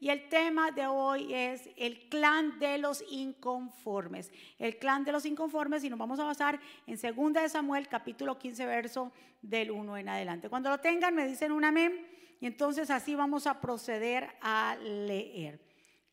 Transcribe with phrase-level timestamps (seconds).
[0.00, 4.32] y el tema de hoy es el clan de los inconformes.
[4.58, 8.38] El clan de los inconformes y nos vamos a basar en 2 de Samuel capítulo
[8.38, 10.48] 15 verso del 1 en adelante.
[10.48, 12.08] Cuando lo tengan me dicen un amén
[12.40, 15.60] y entonces así vamos a proceder a leer.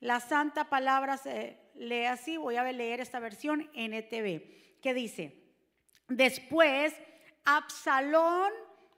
[0.02, 5.34] La santa palabra se lee así, voy a leer esta versión NTV, que dice,
[6.10, 6.94] después
[7.46, 8.52] Absalón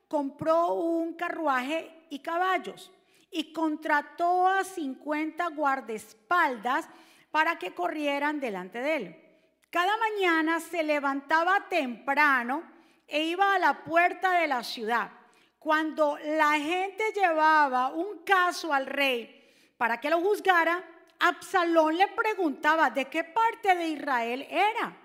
[0.08, 2.92] compró un carruaje y caballos
[3.32, 6.88] y contrató a 50 guardaespaldas
[7.32, 9.26] para que corrieran delante de él.
[9.70, 12.64] Cada mañana se levantaba temprano
[13.08, 15.12] e iba a la puerta de la ciudad.
[15.60, 20.84] Cuando la gente llevaba un caso al rey para que lo juzgara,
[21.20, 24.96] Absalón le preguntaba de qué parte de Israel era.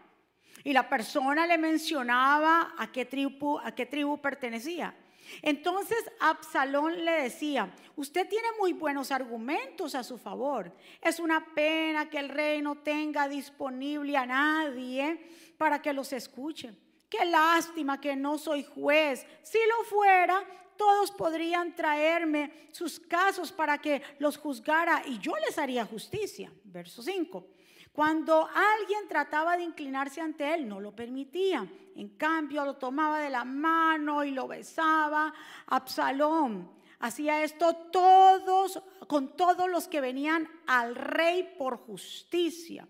[0.62, 4.94] Y la persona le mencionaba a qué tribu, a qué tribu pertenecía.
[5.42, 10.72] Entonces Absalón le decía, usted tiene muy buenos argumentos a su favor.
[11.00, 15.20] Es una pena que el rey no tenga disponible a nadie
[15.56, 16.74] para que los escuche.
[17.08, 19.26] Qué lástima que no soy juez.
[19.42, 20.44] Si lo fuera,
[20.76, 26.52] todos podrían traerme sus casos para que los juzgara y yo les haría justicia.
[26.64, 27.46] Verso 5.
[27.94, 31.64] Cuando alguien trataba de inclinarse ante él, no lo permitía.
[31.94, 35.32] En cambio, lo tomaba de la mano y lo besaba.
[35.66, 42.88] Absalón hacía esto todos, con todos los que venían al rey por justicia.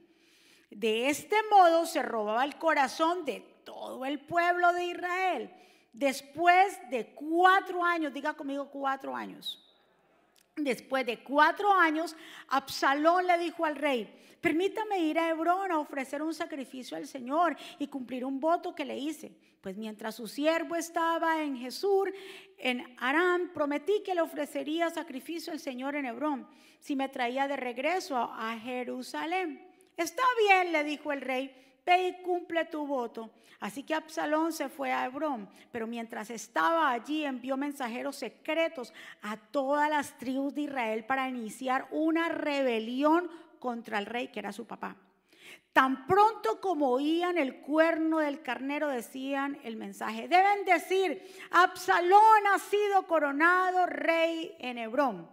[0.71, 5.55] De este modo se robaba el corazón de todo el pueblo de Israel.
[5.93, 9.63] Después de cuatro años, diga conmigo cuatro años.
[10.57, 12.15] Después de cuatro años,
[12.49, 14.09] Absalón le dijo al rey,
[14.41, 18.85] permítame ir a Hebrón a ofrecer un sacrificio al Señor y cumplir un voto que
[18.85, 19.37] le hice.
[19.61, 22.09] Pues mientras su siervo estaba en Jesús,
[22.59, 26.47] en Aram, prometí que le ofrecería sacrificio al Señor en Hebrón,
[26.79, 29.67] si me traía de regreso a Jerusalén.
[29.97, 33.31] Está bien, le dijo el rey, ve y cumple tu voto.
[33.61, 39.37] Así que Absalón se fue a Hebrón, pero mientras estaba allí envió mensajeros secretos a
[39.37, 44.67] todas las tribus de Israel para iniciar una rebelión contra el rey que era su
[44.67, 44.97] papá.
[45.73, 52.59] Tan pronto como oían el cuerno del carnero decían el mensaje, deben decir, Absalón ha
[52.59, 55.29] sido coronado rey en Hebrón.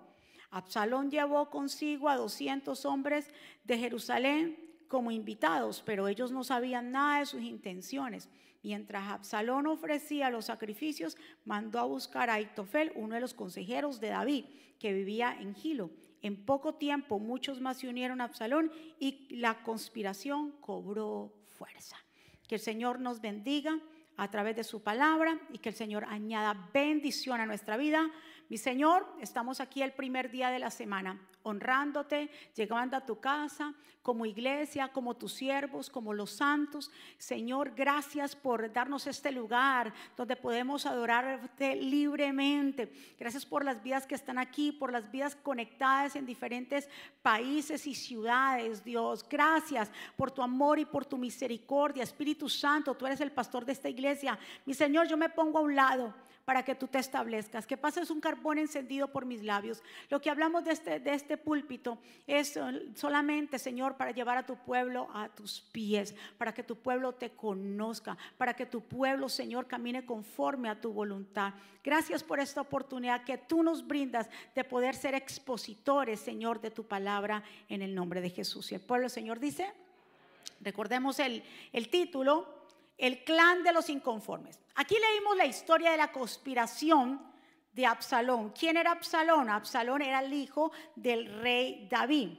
[0.49, 3.29] Absalón llevó consigo a 200 hombres
[3.63, 4.60] de Jerusalén
[4.91, 8.27] como invitados, pero ellos no sabían nada de sus intenciones.
[8.61, 11.15] Mientras Absalón ofrecía los sacrificios,
[11.45, 14.45] mandó a buscar a Aitofel, uno de los consejeros de David,
[14.79, 15.91] que vivía en Gilo.
[16.21, 18.69] En poco tiempo muchos más se unieron a Absalón
[18.99, 21.95] y la conspiración cobró fuerza.
[22.49, 23.79] Que el Señor nos bendiga
[24.17, 28.11] a través de su palabra y que el Señor añada bendición a nuestra vida.
[28.49, 33.73] Mi Señor, estamos aquí el primer día de la semana honrándote, llegando a tu casa,
[34.01, 36.91] como iglesia, como tus siervos, como los santos.
[37.17, 42.91] Señor, gracias por darnos este lugar donde podemos adorarte libremente.
[43.19, 46.89] Gracias por las vidas que están aquí, por las vidas conectadas en diferentes
[47.21, 49.25] países y ciudades, Dios.
[49.29, 52.03] Gracias por tu amor y por tu misericordia.
[52.03, 54.37] Espíritu Santo, tú eres el pastor de esta iglesia.
[54.65, 56.13] Mi Señor, yo me pongo a un lado
[56.45, 57.67] para que tú te establezcas.
[57.67, 59.81] Que pases un carbón encendido por mis labios.
[60.09, 62.59] Lo que hablamos de este, de este púlpito es
[62.95, 67.31] solamente, Señor, para llevar a tu pueblo a tus pies, para que tu pueblo te
[67.31, 71.53] conozca, para que tu pueblo, Señor, camine conforme a tu voluntad.
[71.83, 76.85] Gracias por esta oportunidad que tú nos brindas de poder ser expositores, Señor, de tu
[76.85, 78.71] palabra en el nombre de Jesús.
[78.71, 79.71] Y el pueblo, Señor, dice,
[80.61, 81.43] recordemos el,
[81.73, 82.61] el título
[83.01, 84.59] el clan de los inconformes.
[84.75, 87.19] Aquí leímos la historia de la conspiración
[87.73, 88.51] de Absalón.
[88.51, 89.49] ¿Quién era Absalón?
[89.49, 92.29] Absalón era el hijo del rey David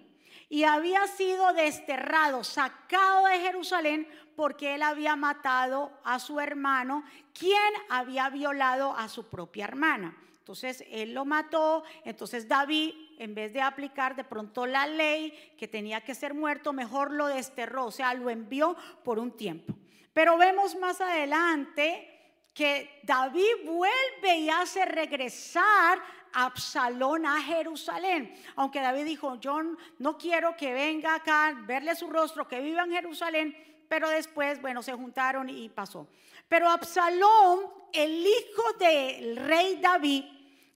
[0.52, 4.06] y había sido desterrado, sacado de Jerusalén
[4.36, 10.14] porque él había matado a su hermano, quien había violado a su propia hermana.
[10.40, 15.68] Entonces él lo mató, entonces David, en vez de aplicar de pronto la ley que
[15.68, 19.72] tenía que ser muerto, mejor lo desterró, o sea, lo envió por un tiempo.
[20.12, 22.11] Pero vemos más adelante
[22.54, 25.98] que David vuelve y hace regresar
[26.32, 28.34] a Absalón a Jerusalén.
[28.56, 29.60] Aunque David dijo, yo
[29.98, 34.82] no quiero que venga acá, verle su rostro, que viva en Jerusalén, pero después, bueno,
[34.82, 36.08] se juntaron y pasó.
[36.48, 37.60] Pero Absalón,
[37.92, 40.24] el hijo del rey David,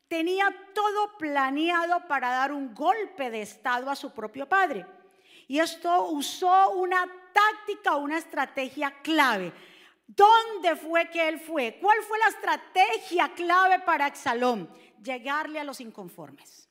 [0.09, 4.87] tenía todo planeado para dar un golpe de estado a su propio padre.
[5.49, 9.53] Y esto usó una táctica, una estrategia clave.
[10.07, 11.79] ¿Dónde fue que él fue?
[11.81, 14.71] ¿Cuál fue la estrategia clave para Absalón?
[15.03, 16.69] Llegarle a los inconformes.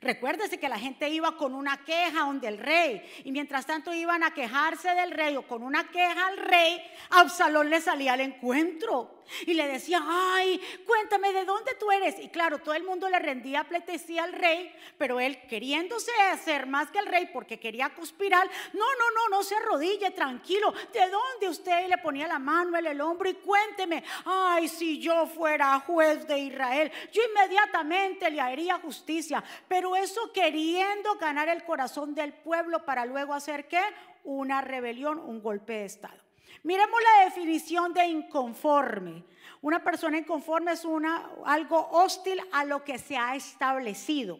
[0.00, 4.22] Recuérdese que la gente iba con una queja donde el rey, y mientras tanto iban
[4.22, 9.15] a quejarse del rey o con una queja al rey, Absalón le salía al encuentro
[9.46, 12.18] y le decía, ay, cuéntame de dónde tú eres.
[12.18, 16.90] Y claro, todo el mundo le rendía pleitesía al rey, pero él queriéndose hacer más
[16.90, 20.72] que el rey porque quería conspirar, no, no, no, no se arrodille, tranquilo.
[20.92, 25.26] ¿De dónde usted le ponía la mano en el hombro y cuénteme, ay, si yo
[25.26, 29.42] fuera juez de Israel, yo inmediatamente le haría justicia.
[29.68, 33.82] Pero eso queriendo ganar el corazón del pueblo para luego hacer qué?
[34.24, 36.25] Una rebelión, un golpe de Estado.
[36.62, 39.24] Miremos la definición de inconforme.
[39.62, 44.38] Una persona inconforme es una, algo hostil a lo que se ha establecido.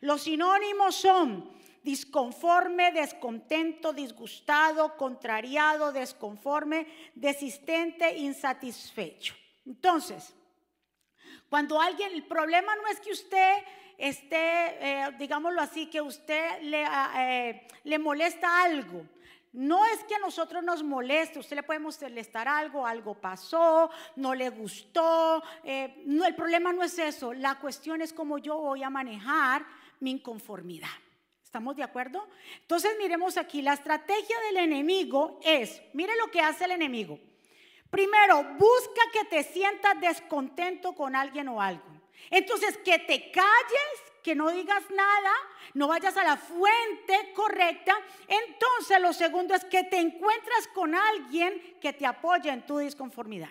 [0.00, 1.50] Los sinónimos son
[1.82, 9.34] disconforme, descontento, disgustado, contrariado, desconforme, desistente, insatisfecho.
[9.64, 10.34] Entonces,
[11.48, 13.64] cuando alguien, el problema no es que usted
[13.96, 14.36] esté,
[14.80, 16.86] eh, digámoslo así, que usted le,
[17.16, 19.04] eh, le molesta algo.
[19.58, 24.32] No es que a nosotros nos moleste, usted le puede molestar algo, algo pasó, no
[24.32, 25.42] le gustó.
[25.64, 29.66] Eh, no, el problema no es eso, la cuestión es cómo yo voy a manejar
[29.98, 30.86] mi inconformidad.
[31.42, 32.28] ¿Estamos de acuerdo?
[32.60, 37.18] Entonces miremos aquí, la estrategia del enemigo es, mire lo que hace el enemigo.
[37.90, 41.98] Primero, busca que te sientas descontento con alguien o algo.
[42.30, 45.32] Entonces, que te calles, que no digas nada,
[45.72, 47.98] no vayas a la fuente correcta.
[48.26, 53.48] Entonces, lo segundo es que te encuentras con alguien que te apoya en tu disconformidad.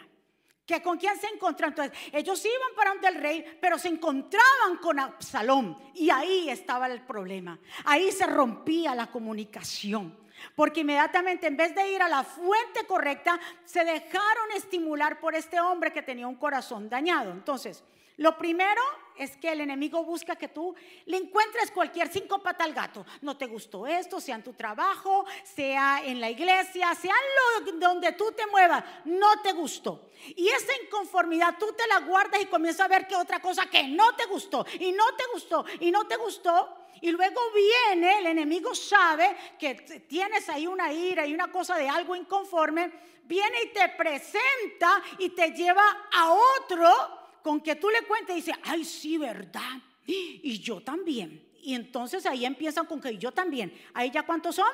[0.68, 1.74] ¿Que ¿Con quién se encontraron?
[1.74, 5.76] Entonces, ellos iban para donde el rey, pero se encontraban con Absalón.
[5.96, 7.58] Y ahí estaba el problema.
[7.84, 10.16] Ahí se rompía la comunicación.
[10.56, 15.60] Porque inmediatamente, en vez de ir a la fuente correcta, se dejaron estimular por este
[15.60, 17.32] hombre que tenía un corazón dañado.
[17.32, 17.84] Entonces,
[18.18, 18.82] lo primero
[19.18, 20.76] es que el enemigo busca que tú
[21.06, 23.06] le encuentres cualquier cinco patas al gato.
[23.22, 27.16] No te gustó esto, sea en tu trabajo, sea en la iglesia, sea
[27.64, 30.10] lo, donde tú te muevas, no te gustó.
[30.36, 33.88] Y esa inconformidad tú te la guardas y comienzas a ver que otra cosa que
[33.88, 36.76] no te gustó, y no te gustó, y no te gustó.
[37.02, 39.76] Y luego viene, el enemigo sabe que
[40.08, 42.92] tienes ahí una ira y una cosa de algo inconforme,
[43.24, 47.17] viene y te presenta y te lleva a otro
[47.48, 49.80] con que tú le cuentes, dice, ay, sí, verdad.
[50.06, 51.50] Y yo también.
[51.62, 53.74] Y entonces ahí empiezan con que yo también.
[53.94, 54.68] ¿Ahí ya cuántos son?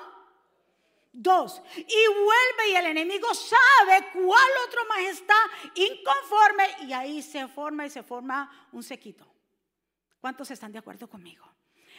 [1.11, 1.61] Dos.
[1.77, 5.35] Y vuelve y el enemigo sabe cuál otro más está
[5.75, 9.31] inconforme y ahí se forma y se forma un sequito.
[10.19, 11.45] ¿Cuántos están de acuerdo conmigo?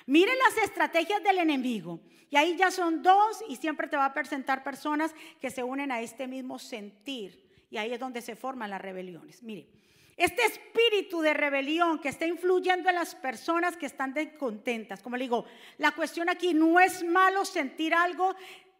[0.06, 2.00] Miren las estrategias del enemigo.
[2.30, 5.92] Y ahí ya son dos y siempre te va a presentar personas que se unen
[5.92, 7.48] a este mismo sentir.
[7.70, 9.40] Y ahí es donde se forman las rebeliones.
[9.40, 9.68] Mire,
[10.16, 15.02] este espíritu de rebelión que está influyendo en las personas que están descontentas.
[15.02, 15.44] Como le digo,
[15.78, 18.34] la cuestión aquí no es malo sentir algo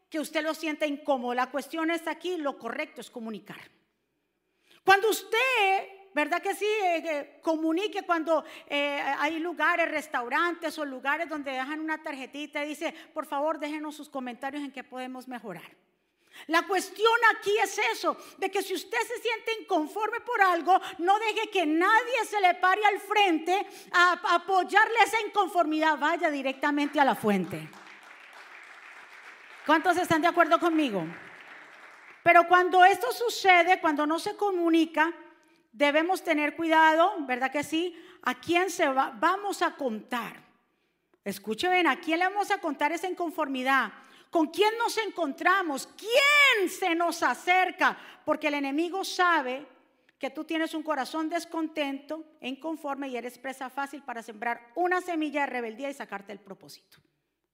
[0.09, 1.35] que usted lo sienta incómodo.
[1.35, 3.61] La cuestión es aquí, lo correcto es comunicar.
[4.85, 6.67] Cuando usted, ¿verdad que sí?
[6.67, 12.95] Eh, comunique cuando eh, hay lugares, restaurantes o lugares donde dejan una tarjetita y dice,
[13.13, 15.85] por favor, déjenos sus comentarios en qué podemos mejorar.
[16.49, 21.19] La cuestión aquí es eso, de que si usted se siente inconforme por algo, no
[21.19, 27.05] deje que nadie se le pare al frente a apoyarle esa inconformidad, vaya directamente a
[27.05, 27.69] la fuente.
[29.65, 31.07] ¿Cuántos están de acuerdo conmigo?
[32.23, 35.13] Pero cuando esto sucede, cuando no se comunica,
[35.73, 37.97] debemos tener cuidado, ¿verdad que sí?
[38.23, 39.13] ¿A quién se va?
[39.15, 40.43] Vamos a contar.
[41.25, 43.93] Escuchen, ¿a quién le vamos a contar esa inconformidad?
[44.35, 45.89] ¿Con quién nos encontramos?
[45.97, 47.97] ¿Quién se nos acerca?
[48.25, 49.65] Porque el enemigo sabe
[50.19, 55.43] que tú tienes un corazón descontento inconforme y eres presa fácil para sembrar una semilla
[55.43, 56.99] de rebeldía y sacarte el propósito.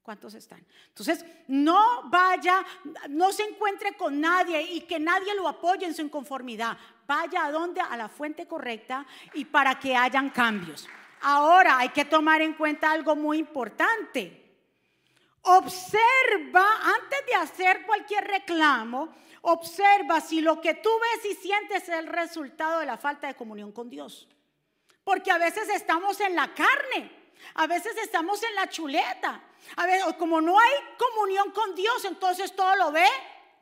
[0.00, 0.66] ¿Cuántos están?
[0.88, 2.64] Entonces, no vaya,
[3.10, 6.78] no se encuentre con nadie y que nadie lo apoye en su inconformidad.
[7.06, 10.88] Vaya a donde, a la fuente correcta y para que hayan cambios.
[11.20, 14.39] Ahora hay que tomar en cuenta algo muy importante.
[15.42, 16.66] Observa,
[16.97, 22.06] antes de hacer cualquier reclamo, observa si lo que tú ves y sientes es el
[22.06, 24.28] resultado de la falta de comunión con Dios.
[25.02, 27.11] Porque a veces estamos en la carne,
[27.54, 29.42] a veces estamos en la chuleta.
[29.76, 33.06] A veces, como no hay comunión con Dios, entonces todo lo ve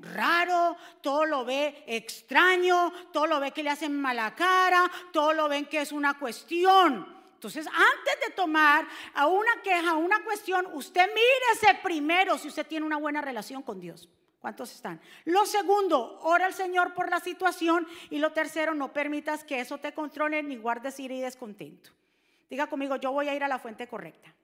[0.00, 5.48] raro, todo lo ve extraño, todo lo ve que le hacen mala cara, todo lo
[5.48, 7.17] ven que es una cuestión.
[7.38, 12.66] Entonces, antes de tomar a una queja, a una cuestión, usted mírese primero si usted
[12.66, 14.08] tiene una buena relación con Dios.
[14.40, 15.00] ¿Cuántos están?
[15.24, 17.86] Lo segundo, ora al Señor por la situación.
[18.10, 21.92] Y lo tercero, no permitas que eso te controle ni guardes ira y descontento.
[22.50, 24.34] Diga conmigo, yo voy a ir a la fuente correcta.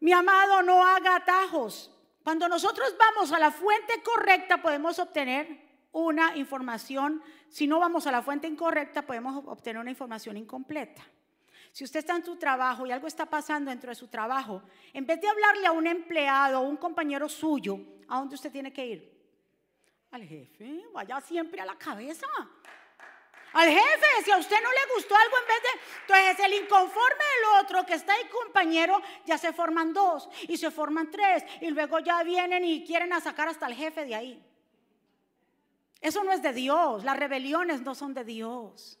[0.00, 1.92] Mi amado, no haga atajos.
[2.24, 5.56] Cuando nosotros vamos a la fuente correcta podemos obtener
[5.92, 7.22] una información.
[7.48, 11.04] Si no vamos a la fuente incorrecta podemos obtener una información incompleta.
[11.72, 14.62] Si usted está en su trabajo y algo está pasando dentro de su trabajo,
[14.92, 18.72] en vez de hablarle a un empleado o un compañero suyo, ¿a dónde usted tiene
[18.72, 19.20] que ir?
[20.10, 22.26] Al jefe, vaya siempre a la cabeza.
[23.52, 26.14] Al jefe, si a usted no le gustó algo en vez de...
[26.14, 30.70] Entonces el inconforme del otro que está ahí compañero, ya se forman dos y se
[30.70, 34.46] forman tres y luego ya vienen y quieren a sacar hasta el jefe de ahí.
[36.00, 38.99] Eso no es de Dios, las rebeliones no son de Dios.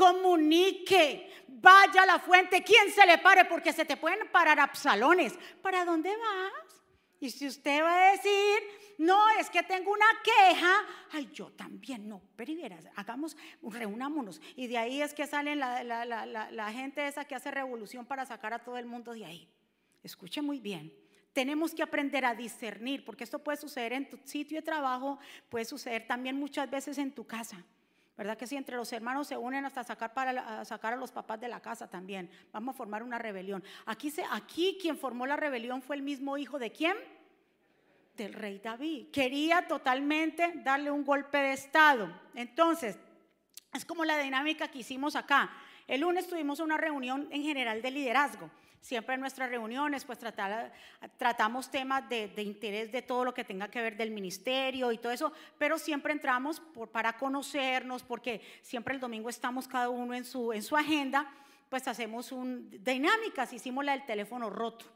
[0.00, 5.34] Comunique, vaya a la fuente, quien se le pare, porque se te pueden parar absalones.
[5.60, 6.82] ¿Para dónde vas?
[7.20, 8.62] Y si usted va a decir,
[8.96, 10.72] no, es que tengo una queja.
[11.12, 12.50] Ay, yo también, no, pero
[12.96, 14.40] hagamos, reunámonos.
[14.56, 18.54] Y de ahí es que sale la, la, gente esa que hace revolución para sacar
[18.54, 19.52] a todo el mundo de ahí.
[20.02, 20.94] Escuche muy bien.
[21.34, 25.18] Tenemos que aprender a discernir, porque esto puede suceder en tu sitio de trabajo,
[25.50, 27.66] puede suceder también muchas veces en tu casa.
[28.20, 31.40] ¿Verdad que si entre los hermanos se unen hasta sacar, para, sacar a los papás
[31.40, 32.28] de la casa también?
[32.52, 33.64] Vamos a formar una rebelión.
[33.86, 36.98] Aquí, se, aquí quien formó la rebelión fue el mismo hijo de quién?
[38.18, 39.06] del rey David.
[39.10, 42.14] Quería totalmente darle un golpe de estado.
[42.34, 42.98] Entonces,
[43.72, 45.50] es como la dinámica que hicimos acá.
[45.86, 48.50] El lunes tuvimos una reunión en general de liderazgo.
[48.80, 50.18] Siempre en nuestras reuniones pues
[51.18, 55.12] tratamos temas de, interés de todo lo que tenga que ver del ministerio y todo
[55.12, 60.52] eso, pero siempre entramos para conocernos, porque siempre el domingo estamos cada uno en su,
[60.52, 61.30] en su agenda,
[61.68, 64.86] pues hacemos un, dinámicas, hicimos la del teléfono roto.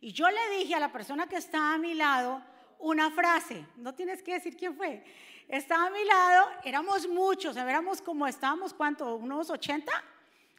[0.00, 2.42] Y yo le dije a la persona que estaba a mi lado
[2.78, 5.04] una frase, no tienes que decir quién fue.
[5.48, 9.16] Estaba a mi lado, éramos muchos, éramos como estábamos, ¿cuánto?
[9.16, 9.92] Unos 80,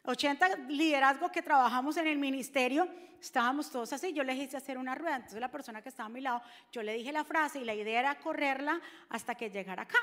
[0.04, 2.88] 80 liderazgos que trabajamos en el ministerio,
[3.20, 6.10] estábamos todos así, yo le dije hacer una rueda, entonces la persona que estaba a
[6.10, 6.42] mi lado,
[6.72, 9.98] yo le dije la frase y la idea era correrla hasta que llegara acá.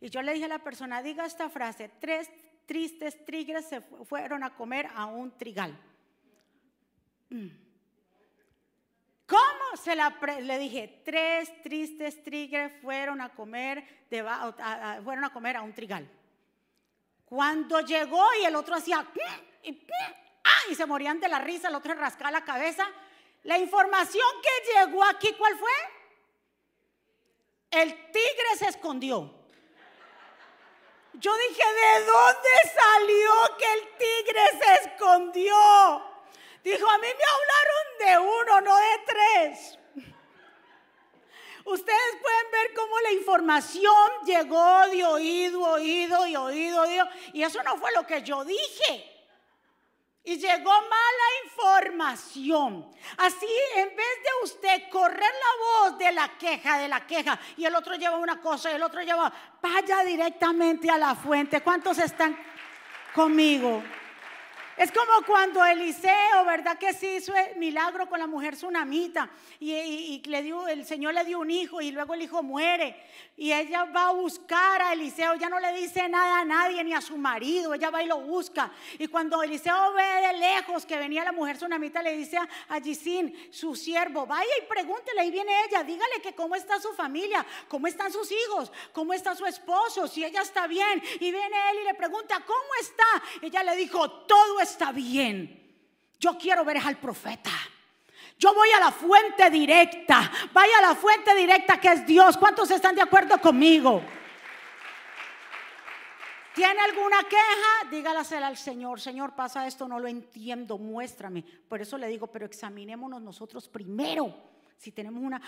[0.00, 2.30] Y yo le dije a la persona, diga esta frase, tres
[2.66, 5.78] tristes tigres se fueron a comer a un trigal.
[7.28, 7.48] Mm.
[9.26, 9.76] ¿Cómo?
[9.76, 13.84] Se la le dije, tres tristes tigres fueron a comer,
[15.04, 16.08] fueron a comer a un trigal.
[17.30, 19.06] Cuando llegó y el otro hacía
[19.62, 19.86] y,
[20.42, 20.62] ¡ah!
[20.68, 22.90] y se morían de la risa, el otro rascaba la cabeza.
[23.44, 25.70] La información que llegó aquí, ¿cuál fue?
[27.70, 29.32] El tigre se escondió.
[31.12, 35.54] Yo dije, ¿de dónde salió que el tigre se escondió?
[36.64, 39.78] Dijo, a mí me hablaron de uno, no de tres.
[41.64, 47.08] Ustedes pueden ver cómo la información llegó de oído, oído y oído, oído.
[47.32, 49.06] Y eso no fue lo que yo dije.
[50.22, 52.90] Y llegó mala información.
[53.16, 57.64] Así, en vez de usted correr la voz de la queja, de la queja, y
[57.64, 61.62] el otro lleva una cosa el otro lleva, vaya directamente a la fuente.
[61.62, 62.38] ¿Cuántos están
[63.14, 63.82] conmigo?
[64.76, 70.22] Es como cuando Eliseo, ¿verdad que sí hizo el milagro con la mujer tsunamita y,
[70.26, 72.96] le dio, el Señor le dio un hijo y luego el hijo muere.
[73.36, 76.94] Y ella va a buscar a Eliseo, ya no le dice nada a nadie ni
[76.94, 78.70] a su marido, ella va y lo busca.
[78.98, 83.34] Y cuando Eliseo ve de lejos que venía la mujer tsunamita le dice a Gisín,
[83.50, 87.86] su siervo, vaya y pregúntele, ahí viene ella, dígale que cómo está su familia, cómo
[87.86, 91.84] están sus hijos, cómo está su esposo, si ella está bien y viene él y
[91.84, 93.22] le pregunta, ¿cómo está?
[93.42, 95.56] Ella le dijo, todo está bien.
[96.18, 97.50] Yo quiero ver al profeta.
[98.38, 100.30] Yo voy a la fuente directa.
[100.52, 102.36] Vaya a la fuente directa que es Dios.
[102.36, 104.02] ¿Cuántos están de acuerdo conmigo?
[106.54, 107.90] ¿Tiene alguna queja?
[107.90, 109.00] Dígalasela al Señor.
[109.00, 111.42] Señor, pasa esto, no lo entiendo, muéstrame.
[111.42, 114.34] Por eso le digo, pero examinémonos nosotros primero.
[114.76, 115.40] Si tenemos una,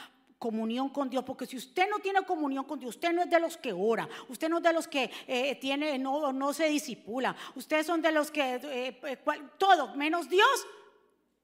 [0.43, 3.39] comunión con Dios, porque si usted no tiene comunión con Dios, usted no es de
[3.39, 7.37] los que ora, usted no es de los que eh, tiene, no, no se disipula,
[7.55, 9.19] ustedes son de los que, eh, eh,
[9.57, 10.67] todo, menos Dios,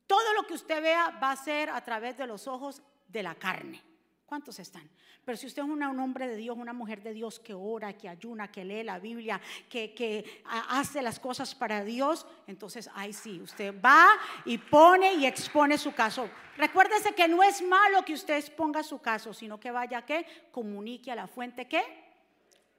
[0.05, 3.37] todo lo que usted vea va a ser a través de los ojos de la
[3.37, 3.85] carne.
[4.29, 4.87] ¿Cuántos están?
[5.25, 8.11] Pero si usted es un hombre de Dios, una mujer de Dios que ora, que
[8.11, 13.41] ayuna, que lee la Biblia, que, que hace las cosas para Dios, entonces ahí sí,
[13.41, 14.07] usted va
[14.45, 16.29] y pone y expone su caso.
[16.59, 21.11] Recuérdese que no es malo que usted exponga su caso, sino que vaya que comunique
[21.11, 21.83] a la fuente que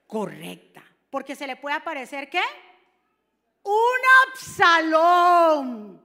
[0.06, 0.84] correcta.
[1.10, 2.42] Porque se le puede aparecer que
[3.64, 6.00] un Absalón.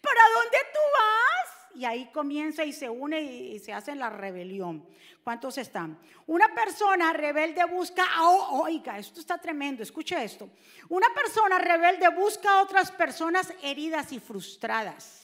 [0.00, 1.55] ¿Para dónde tú vas?
[1.76, 4.86] Y ahí comienza y se une y, se hace la rebelión.
[5.22, 5.98] ¿Cuántos están?
[6.26, 10.48] Una persona rebelde busca, oiga, esto está tremendo, escuche esto.
[10.88, 15.22] Una persona rebelde busca a otras personas heridas y frustradas.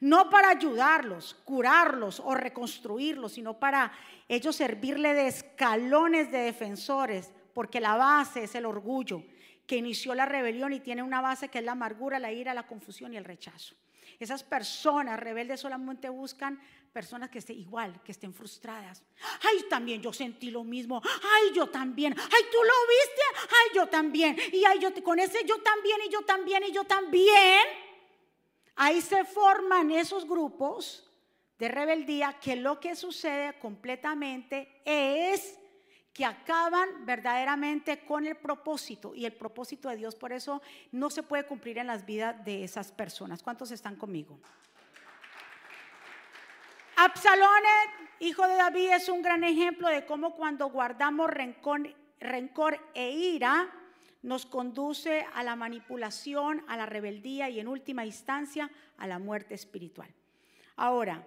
[0.00, 3.92] no para ayudarlos, curarlos o reconstruirlos, sino para
[4.26, 9.22] ellos servirle de escalones de defensores, porque la base es el orgullo
[9.64, 12.66] que inició la rebelión y tiene una base que es la amargura, la ira, la
[12.66, 13.76] confusión y el rechazo.
[14.24, 16.60] Esas personas rebeldes solamente buscan
[16.92, 19.02] personas que estén igual, que estén frustradas.
[19.42, 21.00] Ay, también yo sentí lo mismo.
[21.04, 22.14] Ay, yo también.
[22.16, 23.22] Ay, tú lo viste.
[23.48, 24.36] Ay, yo también.
[24.52, 27.66] Y ay, yo con ese yo también y yo también y yo también.
[28.76, 31.08] Ahí se forman esos grupos
[31.58, 35.58] de rebeldía que lo que sucede completamente es
[36.12, 40.14] que acaban verdaderamente con el propósito y el propósito de Dios.
[40.14, 43.42] Por eso no se puede cumplir en las vidas de esas personas.
[43.42, 44.38] ¿Cuántos están conmigo?
[46.96, 47.62] Absalón,
[48.20, 53.68] hijo de David, es un gran ejemplo de cómo cuando guardamos rencor, e ira,
[54.20, 59.54] nos conduce a la manipulación, a la rebeldía y en última instancia a la muerte
[59.54, 60.08] espiritual.
[60.76, 61.26] Ahora,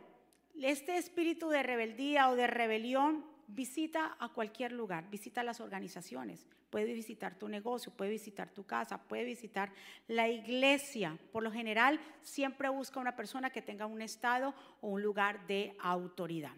[0.62, 6.94] este espíritu de rebeldía o de rebelión visita a cualquier lugar, visita las organizaciones, puede
[6.94, 9.72] visitar tu negocio, puede visitar tu casa, puede visitar
[10.08, 11.18] la iglesia.
[11.32, 15.76] Por lo general, siempre busca una persona que tenga un estado o un lugar de
[15.80, 16.54] autoridad.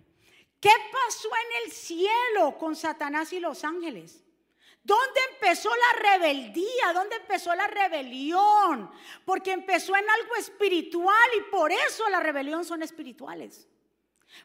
[0.60, 4.24] ¿Qué pasó en el cielo con Satanás y los ángeles?
[4.84, 6.94] ¿Dónde empezó la rebeldía?
[6.94, 8.90] ¿Dónde empezó la rebelión?
[9.26, 13.68] Porque empezó en algo espiritual y por eso la rebelión son espirituales.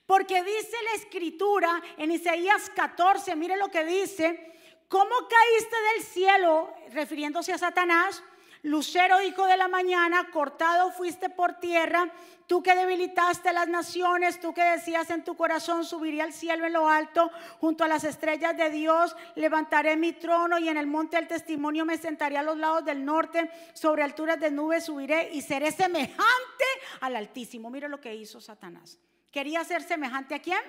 [0.07, 4.55] Porque dice la escritura en Isaías 14, mire lo que dice,
[4.89, 6.75] ¿cómo caíste del cielo?
[6.91, 8.23] Refiriéndose a Satanás,
[8.65, 12.13] Lucero, hijo de la mañana, cortado fuiste por tierra,
[12.47, 16.73] tú que debilitaste las naciones, tú que decías en tu corazón, subiré al cielo en
[16.73, 21.17] lo alto, junto a las estrellas de Dios, levantaré mi trono y en el monte
[21.17, 25.43] del testimonio me sentaré a los lados del norte, sobre alturas de nubes subiré y
[25.43, 26.65] seré semejante
[27.01, 27.69] al Altísimo.
[27.69, 29.01] Mire lo que hizo Satanás.
[29.33, 30.61] ¿Quería ser semejante a quién?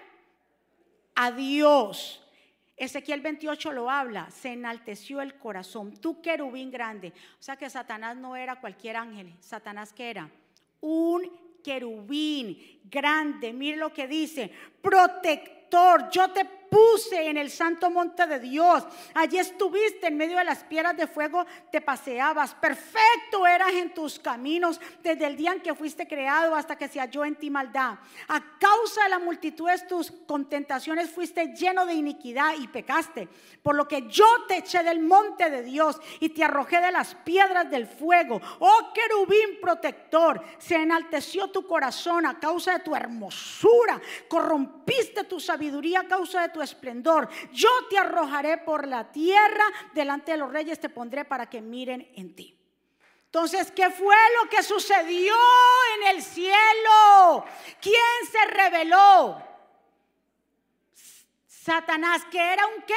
[1.16, 2.24] A Dios.
[2.76, 7.14] Ezequiel 28 lo habla, se enalteció el corazón, tú querubín grande.
[7.40, 10.30] O sea que Satanás no era cualquier ángel, Satanás que era
[10.82, 11.30] un
[11.64, 13.54] querubín grande.
[13.54, 18.84] Mire lo que dice, protector, yo te puse en el santo monte de Dios.
[19.14, 22.56] Allí estuviste en medio de las piedras de fuego, te paseabas.
[22.56, 27.00] Perfecto eras en tus caminos desde el día en que fuiste creado hasta que se
[27.00, 28.00] halló en ti maldad.
[28.28, 33.28] A causa de la multitud de tus contentaciones fuiste lleno de iniquidad y pecaste.
[33.62, 37.14] Por lo que yo te eché del monte de Dios y te arrojé de las
[37.16, 38.42] piedras del fuego.
[38.60, 44.02] Oh querubín protector, se enalteció tu corazón a causa de tu hermosura.
[44.28, 47.30] Corrompiste tu sabiduría a causa de tu esplendor.
[47.52, 52.12] Yo te arrojaré por la tierra, delante de los reyes te pondré para que miren
[52.16, 52.58] en ti.
[53.26, 55.36] Entonces, ¿qué fue lo que sucedió
[55.98, 57.46] en el cielo?
[57.82, 59.42] ¿Quién se reveló?
[61.48, 62.94] Satanás, que era un qué?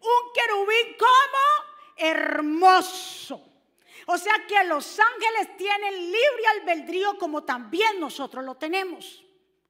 [0.00, 3.42] Un querubín como hermoso.
[4.06, 9.23] O sea que los ángeles tienen libre albedrío como también nosotros lo tenemos.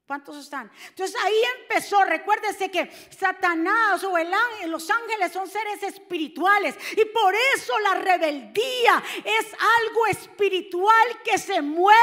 [0.06, 0.70] ¿Cuántos están?
[0.88, 7.06] Entonces ahí empezó, recuérdese que Satanás o el ángel, los ángeles son seres espirituales y
[7.06, 11.96] por eso la rebeldía es algo espiritual que se mueve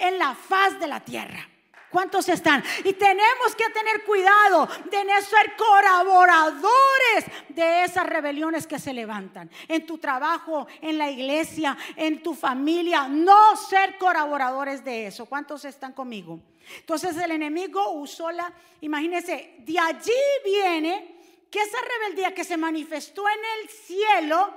[0.00, 1.46] en la faz de la tierra.
[1.90, 2.64] ¿Cuántos están?
[2.84, 9.50] Y tenemos que tener cuidado de no ser colaboradores de esas rebeliones que se levantan.
[9.68, 13.08] En tu trabajo, en la iglesia, en tu familia.
[13.08, 15.26] No ser colaboradores de eso.
[15.26, 16.40] ¿Cuántos están conmigo?
[16.78, 20.12] Entonces el enemigo usó la, imagínense, de allí
[20.44, 21.16] viene
[21.50, 24.52] que esa rebeldía que se manifestó en el cielo,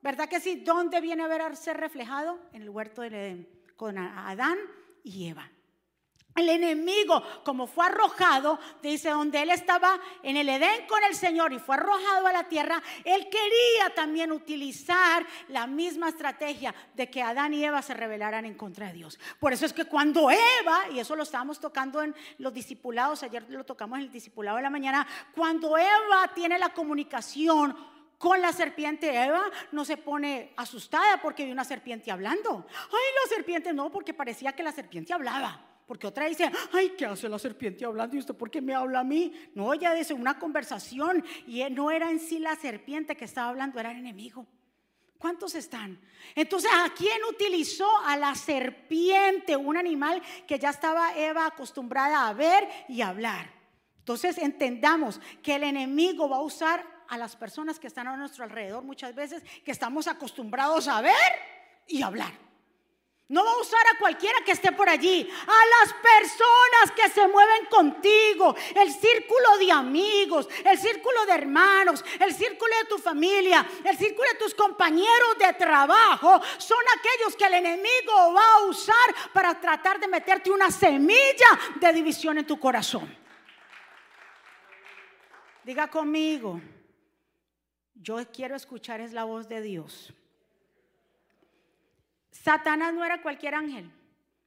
[0.00, 0.56] ¿verdad que sí?
[0.56, 1.28] ¿Dónde viene a
[1.76, 2.38] reflejado?
[2.52, 4.58] En el huerto del Edén, con Adán
[5.02, 5.50] y Eva.
[6.38, 11.52] El enemigo, como fue arrojado, dice, donde él estaba en el Edén con el Señor
[11.52, 17.22] y fue arrojado a la tierra, él quería también utilizar la misma estrategia de que
[17.22, 19.18] Adán y Eva se rebelaran en contra de Dios.
[19.40, 23.44] Por eso es que cuando Eva, y eso lo estábamos tocando en los discipulados, ayer
[23.48, 27.76] lo tocamos en el discipulado de la mañana, cuando Eva tiene la comunicación
[28.16, 32.66] con la serpiente Eva no se pone asustada porque ve una serpiente hablando.
[32.68, 35.67] Ay, la serpiente no, porque parecía que la serpiente hablaba.
[35.88, 38.14] Porque otra dice, ay, ¿qué hace la serpiente hablando?
[38.14, 39.32] ¿Y usted por qué me habla a mí?
[39.54, 43.80] No, ella dice una conversación y no era en sí la serpiente que estaba hablando,
[43.80, 44.46] era el enemigo.
[45.16, 45.98] ¿Cuántos están?
[46.34, 47.88] Entonces, ¿a quién utilizó?
[48.04, 53.50] A la serpiente, un animal que ya estaba Eva acostumbrada a ver y hablar.
[54.00, 58.44] Entonces, entendamos que el enemigo va a usar a las personas que están a nuestro
[58.44, 61.14] alrededor muchas veces, que estamos acostumbrados a ver
[61.86, 62.47] y hablar.
[63.28, 67.28] No va a usar a cualquiera que esté por allí, a las personas que se
[67.28, 73.68] mueven contigo, el círculo de amigos, el círculo de hermanos, el círculo de tu familia,
[73.84, 79.14] el círculo de tus compañeros de trabajo, son aquellos que el enemigo va a usar
[79.34, 83.14] para tratar de meterte una semilla de división en tu corazón.
[85.64, 86.62] Diga conmigo,
[87.94, 90.14] yo quiero escuchar es la voz de Dios.
[92.42, 93.90] Satanás no era cualquier ángel,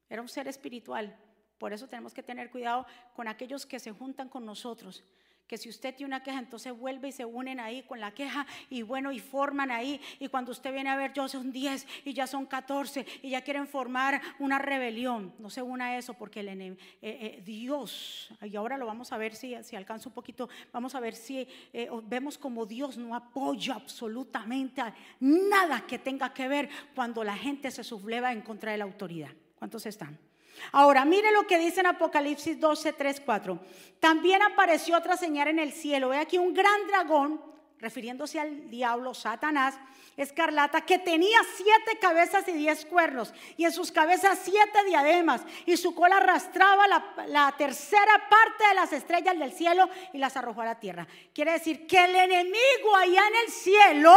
[0.09, 1.15] era un ser espiritual.
[1.57, 5.03] Por eso tenemos que tener cuidado con aquellos que se juntan con nosotros.
[5.51, 8.47] Que si usted tiene una queja, entonces vuelve y se unen ahí con la queja
[8.69, 9.99] y bueno, y forman ahí.
[10.17, 13.41] Y cuando usted viene a ver, yo son 10 y ya son 14 y ya
[13.41, 15.33] quieren formar una rebelión.
[15.39, 19.17] No se una a eso porque el eh, eh, Dios, y ahora lo vamos a
[19.17, 23.13] ver si, si alcanza un poquito, vamos a ver si eh, vemos como Dios no
[23.13, 24.81] apoya absolutamente
[25.19, 29.31] nada que tenga que ver cuando la gente se subleva en contra de la autoridad.
[29.59, 30.30] ¿Cuántos están?
[30.71, 33.59] Ahora, mire lo que dice en Apocalipsis 12, 3, 4.
[33.99, 36.09] También apareció otra señal en el cielo.
[36.09, 37.41] Ve aquí un gran dragón,
[37.79, 39.75] refiriéndose al diablo Satanás,
[40.15, 45.77] escarlata, que tenía siete cabezas y diez cuernos, y en sus cabezas siete diademas, y
[45.77, 50.65] su cola arrastraba la tercera parte de las estrellas del cielo y las arrojó a
[50.65, 51.07] la tierra.
[51.33, 54.15] Quiere decir que el enemigo allá en el cielo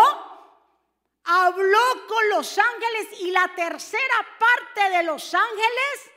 [1.25, 6.11] habló con los ángeles y la tercera parte de los ángeles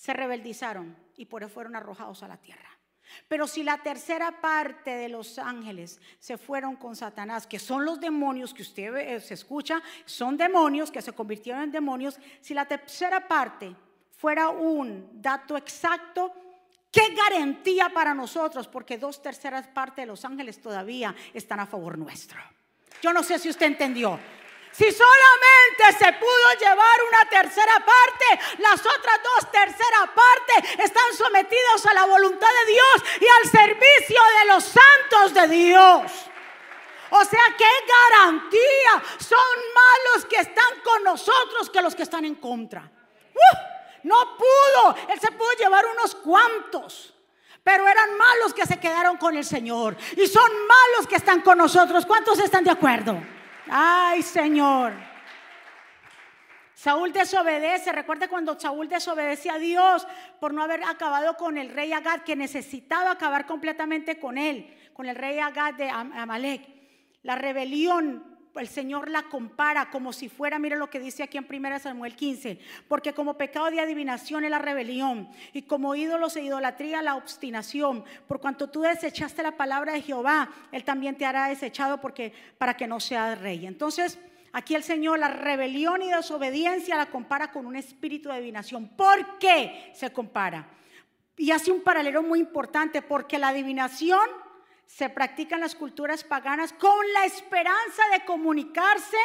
[0.00, 2.70] se rebeldizaron y por eso fueron arrojados a la tierra.
[3.28, 8.00] Pero si la tercera parte de los ángeles se fueron con Satanás, que son los
[8.00, 12.64] demonios que usted eh, se escucha, son demonios que se convirtieron en demonios, si la
[12.64, 13.76] tercera parte
[14.16, 16.32] fuera un dato exacto,
[16.90, 18.68] ¿qué garantía para nosotros?
[18.68, 22.40] Porque dos terceras partes de los ángeles todavía están a favor nuestro.
[23.02, 24.18] Yo no sé si usted entendió.
[24.72, 31.86] Si solamente se pudo llevar una tercera parte, las otras dos terceras partes están sometidos
[31.86, 36.12] a la voluntad de Dios y al servicio de los santos de Dios.
[37.10, 37.68] O sea, ¿qué
[38.14, 39.02] garantía?
[39.18, 39.38] Son
[39.74, 42.88] más los que están con nosotros que los que están en contra.
[43.34, 43.70] ¡Uh!
[44.04, 44.96] no pudo.
[45.08, 47.14] Él se pudo llevar unos cuantos.
[47.62, 49.96] Pero eran malos que se quedaron con el Señor.
[50.16, 52.06] Y son malos que están con nosotros.
[52.06, 53.20] ¿Cuántos están de acuerdo?
[53.68, 54.92] Ay, Señor.
[56.74, 57.92] Saúl desobedece.
[57.92, 60.06] Recuerda cuando Saúl desobedece a Dios
[60.40, 65.06] por no haber acabado con el rey Agad, que necesitaba acabar completamente con él, con
[65.06, 66.66] el rey Agad de Amalek.
[67.22, 71.46] La rebelión el Señor la compara como si fuera, mire lo que dice aquí en
[71.48, 72.58] 1 Samuel 15,
[72.88, 78.04] porque como pecado de adivinación es la rebelión y como ídolos e idolatría la obstinación,
[78.26, 82.76] por cuanto tú desechaste la palabra de Jehová, él también te hará desechado porque para
[82.76, 83.66] que no seas rey.
[83.66, 84.18] Entonces,
[84.52, 88.88] aquí el Señor la rebelión y desobediencia la compara con un espíritu de adivinación.
[88.88, 90.68] ¿Por qué se compara?
[91.36, 94.20] Y hace un paralelo muy importante porque la adivinación
[94.96, 99.16] se practican las culturas paganas con la esperanza de comunicarse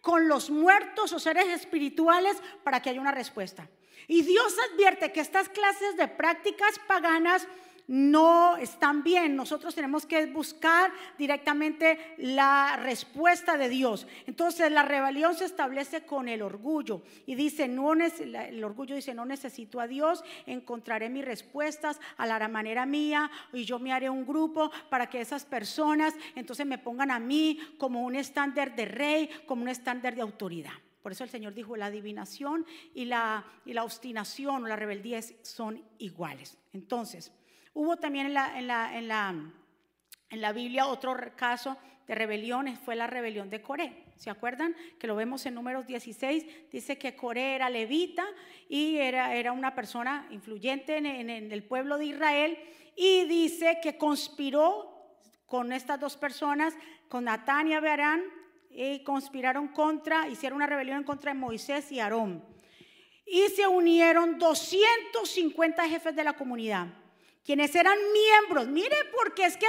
[0.00, 3.68] con los muertos o seres espirituales para que haya una respuesta.
[4.06, 7.46] Y Dios advierte que estas clases de prácticas paganas
[7.88, 9.34] no están bien.
[9.34, 14.06] Nosotros tenemos que buscar directamente la respuesta de Dios.
[14.26, 19.24] Entonces la rebelión se establece con el orgullo y dice, no el orgullo dice, no
[19.24, 24.26] necesito a Dios, encontraré mis respuestas a la manera mía y yo me haré un
[24.26, 29.30] grupo para que esas personas entonces me pongan a mí como un estándar de rey,
[29.46, 30.72] como un estándar de autoridad.
[31.02, 35.20] Por eso el Señor dijo, la adivinación y la, y la obstinación o la rebeldía
[35.42, 36.58] son iguales.
[36.72, 37.32] Entonces,
[37.78, 41.76] Hubo también en la, Biblia otro caso
[42.08, 44.02] de rebeliones, fue la rebelión de Coré.
[44.16, 44.74] ¿Se acuerdan?
[44.98, 46.72] Que lo vemos en números 16.
[46.72, 48.26] Dice que Coré era levita
[48.68, 52.58] y era, una persona influyente en, en, el pueblo de Israel.
[52.96, 55.14] Y dice que conspiró
[55.46, 56.74] con estas dos personas,
[57.08, 58.24] con Natán y Abiarán,
[58.70, 62.44] y conspiraron contra, hicieron una rebelión contra Moisés y Aarón.
[63.24, 66.88] Y se unieron 250 jefes de la comunidad
[67.48, 68.68] quienes eran miembros.
[68.68, 69.64] Mire, porque es que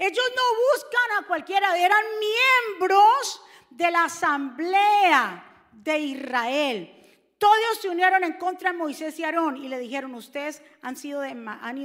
[0.00, 3.40] ellos no buscan a cualquiera, eran miembros
[3.70, 6.92] de la asamblea de Israel.
[7.38, 11.20] Todos se unieron en contra de Moisés y Aarón y le dijeron, ustedes han, ido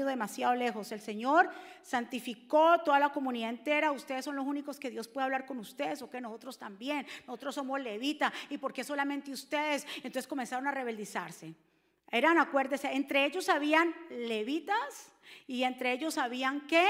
[0.07, 0.91] demasiado lejos.
[0.91, 1.51] El Señor
[1.83, 3.91] santificó toda la comunidad entera.
[3.91, 7.05] Ustedes son los únicos que Dios puede hablar con ustedes o que nosotros también.
[7.27, 9.85] Nosotros somos levitas y porque solamente ustedes.
[9.97, 11.53] Entonces comenzaron a rebeldizarse.
[12.09, 15.11] Eran, acuérdense, entre ellos habían levitas
[15.47, 16.85] y entre ellos habían que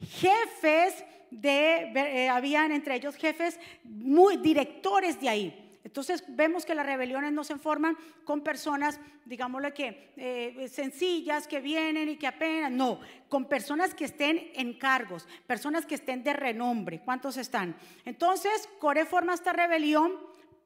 [0.00, 5.64] jefes de, eh, habían entre ellos jefes muy directores de ahí.
[5.84, 11.60] Entonces vemos que las rebeliones no se forman con personas, digámosle que eh, sencillas, que
[11.60, 16.34] vienen y que apenas, no, con personas que estén en cargos, personas que estén de
[16.34, 17.00] renombre.
[17.02, 17.74] ¿Cuántos están?
[18.04, 20.12] Entonces Coré forma esta rebelión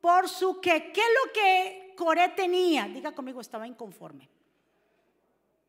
[0.00, 2.88] por su que, ¿qué es lo que Coré tenía?
[2.88, 4.28] Diga conmigo, estaba inconforme.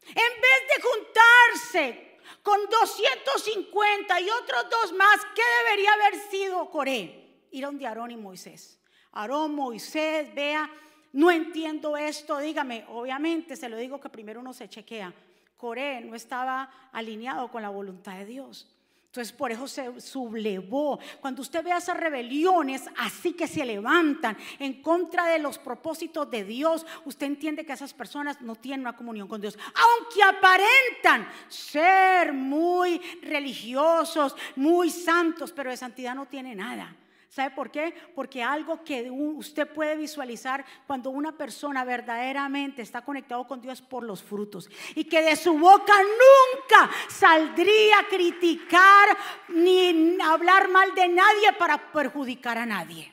[0.08, 7.46] En vez de juntarse con 250 y otros dos más, ¿qué debería haber sido Coré?
[7.52, 8.80] Ir a un de Aarón y Moisés.
[9.12, 10.70] Aarón, Moisés, vea,
[11.14, 15.14] no entiendo esto, dígame, obviamente se lo digo que primero uno se chequea.
[15.56, 18.73] Coré no estaba alineado con la voluntad de Dios.
[19.14, 21.00] Entonces por eso se sublevó.
[21.22, 26.44] Cuando usted ve esas rebeliones así que se levantan en contra de los propósitos de
[26.44, 29.56] Dios, usted entiende que esas personas no tienen una comunión con Dios.
[29.66, 36.96] Aunque aparentan ser muy religiosos, muy santos, pero de santidad no tiene nada.
[37.34, 37.96] ¿Sabe por qué?
[38.14, 44.04] Porque algo que usted puede visualizar cuando una persona verdaderamente está conectado con Dios por
[44.04, 49.18] los frutos y que de su boca nunca saldría a criticar
[49.48, 53.12] ni hablar mal de nadie para perjudicar a nadie.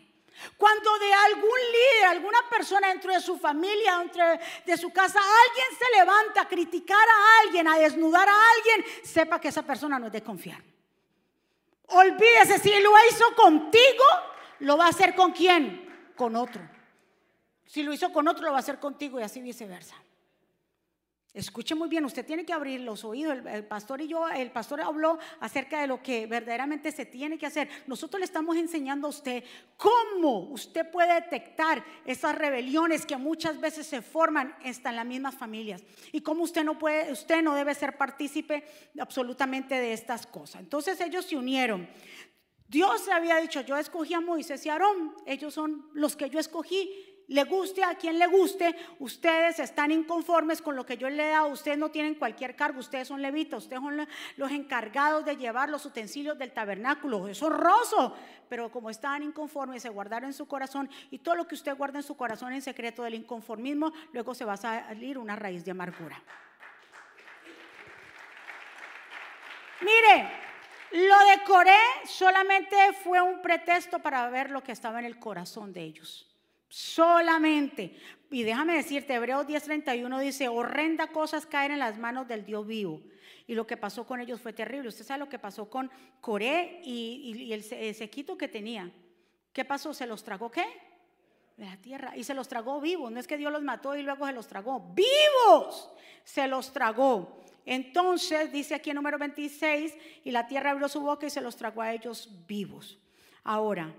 [0.58, 4.22] Cuando de algún líder, alguna persona dentro de su familia, dentro
[4.66, 9.40] de su casa, alguien se levanta a criticar a alguien, a desnudar a alguien, sepa
[9.40, 10.60] que esa persona no es de confiar.
[11.90, 14.04] Olvídese, si lo hizo contigo,
[14.60, 16.12] lo va a hacer con quién?
[16.16, 16.62] Con otro.
[17.66, 19.96] Si lo hizo con otro, lo va a hacer contigo y así viceversa.
[21.32, 23.38] Escuche muy bien, usted tiene que abrir los oídos.
[23.46, 27.46] El, pastor y yo, el pastor habló acerca de lo que verdaderamente se tiene que
[27.46, 27.68] hacer.
[27.86, 29.44] Nosotros le estamos enseñando a usted
[29.76, 35.36] cómo usted puede detectar esas rebeliones que muchas veces se forman hasta en las mismas
[35.36, 38.64] familias y cómo usted no puede, usted no debe ser partícipe
[38.98, 40.62] absolutamente de estas cosas.
[40.62, 41.88] Entonces ellos se unieron.
[42.70, 46.38] Dios había dicho, yo escogí a Moisés y a Aarón, ellos son los que yo
[46.38, 51.28] escogí le guste a quien le guste, ustedes están inconformes con lo que yo le
[51.28, 55.36] he dado, ustedes no tienen cualquier cargo, ustedes son levitas, ustedes son los encargados de
[55.36, 58.16] llevar los utensilios del tabernáculo, es horroroso,
[58.48, 62.00] pero como estaban inconformes, se guardaron en su corazón y todo lo que usted guarda
[62.00, 65.70] en su corazón en secreto del inconformismo, luego se va a salir una raíz de
[65.70, 66.20] amargura.
[69.82, 70.30] Mire,
[70.90, 75.72] lo de Coré solamente fue un pretexto para ver lo que estaba en el corazón
[75.72, 76.29] de ellos.
[76.70, 77.96] Solamente.
[78.30, 83.02] Y déjame decirte, Hebreos 10:31 dice, horrenda cosas caer en las manos del Dios vivo.
[83.48, 84.88] Y lo que pasó con ellos fue terrible.
[84.88, 88.88] Usted sabe lo que pasó con Coré y, el, sequito que tenía.
[89.52, 89.92] ¿Qué pasó?
[89.92, 90.64] ¿Se los tragó qué?
[91.56, 92.16] De la tierra.
[92.16, 93.10] Y se los tragó vivos.
[93.10, 94.94] No es que Dios los mató y luego se los tragó.
[94.94, 95.90] Vivos.
[96.22, 97.42] Se los tragó.
[97.66, 101.56] Entonces dice aquí en número 26, y la tierra abrió su boca y se los
[101.56, 103.00] tragó a ellos vivos.
[103.42, 103.92] Ahora,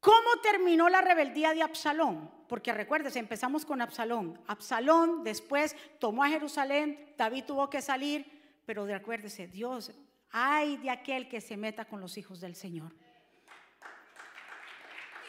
[0.00, 2.30] ¿Cómo terminó la rebeldía de Absalón?
[2.48, 4.40] Porque recuérdese, empezamos con Absalón.
[4.46, 9.92] Absalón después tomó a Jerusalén, David tuvo que salir, pero recuérdese, Dios,
[10.30, 12.92] hay de aquel que se meta con los hijos del Señor.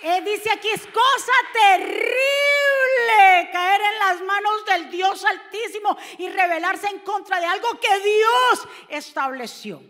[0.02, 6.88] Él dice aquí, es cosa terrible caer en las manos del Dios Altísimo y rebelarse
[6.88, 9.82] en contra de algo que Dios estableció.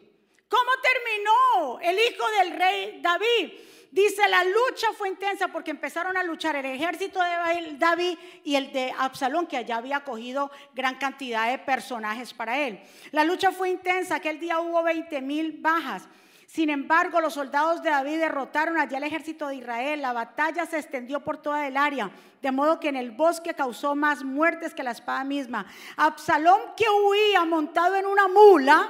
[0.48, 3.69] ¿Cómo terminó el hijo del rey David?
[3.92, 8.72] Dice, la lucha fue intensa porque empezaron a luchar el ejército de David y el
[8.72, 12.80] de Absalón, que allá había cogido gran cantidad de personajes para él.
[13.12, 16.08] La lucha fue intensa, aquel día hubo 20 mil bajas.
[16.46, 20.02] Sin embargo, los soldados de David derrotaron allá el ejército de Israel.
[20.02, 23.96] La batalla se extendió por toda el área, de modo que en el bosque causó
[23.96, 25.66] más muertes que la espada misma.
[25.96, 28.90] Absalón que huía montado en una mula,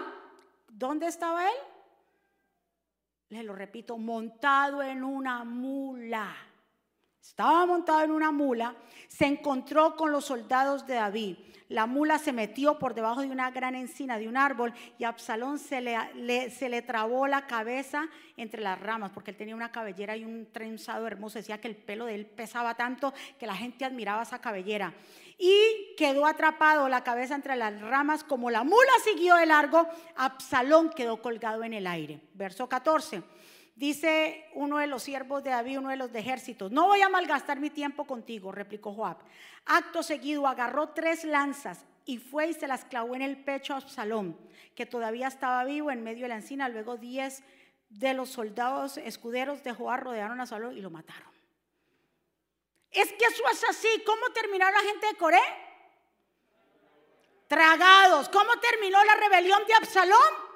[0.69, 1.57] ¿dónde estaba él?
[3.29, 6.35] Le lo repito, montado en una mula.
[7.21, 8.75] Estaba montado en una mula,
[9.07, 11.37] se encontró con los soldados de David.
[11.69, 15.09] La mula se metió por debajo de una gran encina de un árbol y a
[15.09, 19.71] Absalón se le, se le trabó la cabeza entre las ramas porque él tenía una
[19.71, 21.37] cabellera y un trenzado hermoso.
[21.37, 24.95] Decía que el pelo de él pesaba tanto que la gente admiraba esa cabellera.
[25.37, 28.23] Y quedó atrapado la cabeza entre las ramas.
[28.23, 32.19] Como la mula siguió de largo, Absalón quedó colgado en el aire.
[32.33, 33.21] Verso 14.
[33.79, 37.07] Dice uno de los siervos de David, uno de los de ejércitos, no voy a
[37.07, 39.19] malgastar mi tiempo contigo, replicó Joab.
[39.65, 43.77] Acto seguido agarró tres lanzas y fue y se las clavó en el pecho a
[43.77, 44.37] Absalón,
[44.75, 46.67] que todavía estaba vivo en medio de la encina.
[46.67, 47.41] Luego diez
[47.87, 51.31] de los soldados escuderos de Joab rodearon a Absalón y lo mataron.
[52.91, 53.87] Es que eso es así.
[54.05, 55.39] ¿Cómo terminó la gente de Coré?
[57.47, 58.27] Tragados.
[58.27, 60.48] ¿Cómo terminó la rebelión de Absalón?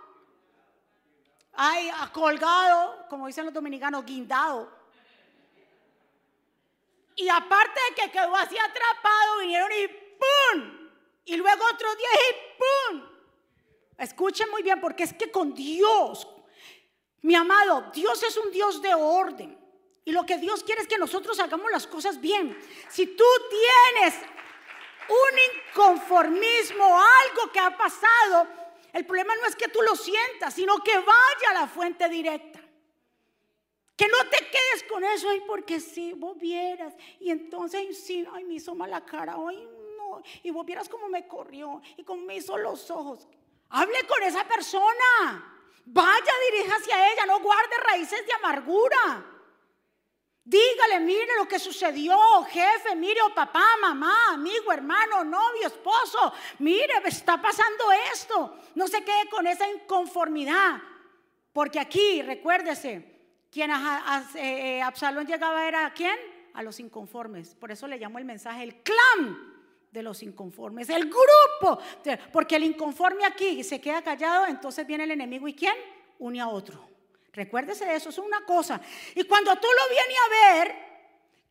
[1.55, 4.71] Ay, colgado, como dicen los dominicanos, guindado.
[7.15, 10.89] Y aparte de que quedó así atrapado, vinieron y ¡pum!
[11.25, 13.03] Y luego otro día y ¡pum!
[13.97, 16.27] Escuchen muy bien, porque es que con Dios,
[17.21, 19.59] mi amado, Dios es un Dios de orden.
[20.05, 22.57] Y lo que Dios quiere es que nosotros hagamos las cosas bien.
[22.89, 24.15] Si tú tienes
[25.07, 28.47] un inconformismo, algo que ha pasado,
[28.93, 32.62] el problema no es que tú lo sientas, sino que vaya a la fuente directa.
[33.95, 38.43] Que no te quedes con eso, ay, porque si vos vieras, y entonces, sí, ay,
[38.43, 42.36] me hizo mala cara, ay, no, y vos vieras cómo me corrió y cómo me
[42.36, 43.27] hizo los ojos.
[43.69, 49.32] Hable con esa persona, vaya, dirija hacia ella, no guarde raíces de amargura.
[50.45, 52.17] Dígale, mire lo que sucedió,
[52.49, 58.58] jefe, mire, o papá, mamá, amigo, hermano, novio, esposo, mire, está pasando esto.
[58.75, 60.82] No se quede con esa inconformidad,
[61.53, 63.13] porque aquí, recuérdese,
[63.49, 66.17] quien a, eh, Absalón llegaba era a quién?
[66.56, 67.56] A los inconformes.
[67.56, 69.53] Por eso le llamo el mensaje el clan
[69.91, 71.79] de los inconformes, el grupo,
[72.34, 75.75] porque el inconforme aquí se queda callado, entonces viene el enemigo y quién?
[76.19, 76.92] Une a otro.
[77.33, 78.79] Recuérdese de eso, es una cosa.
[79.15, 80.75] Y cuando tú lo vienes a ver,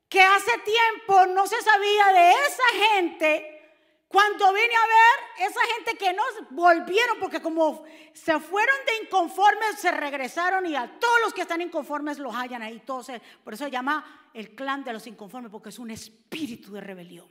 [0.09, 3.63] que hace tiempo no se sabía de esa gente,
[4.07, 9.79] cuando vine a ver esa gente que no volvieron, porque como se fueron de inconformes,
[9.79, 12.81] se regresaron y a todos los que están inconformes los hallan ahí.
[12.81, 13.11] Todos,
[13.43, 17.29] por eso se llama el clan de los inconformes, porque es un espíritu de rebelión.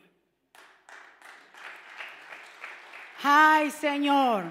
[3.23, 4.45] Ay, Señor.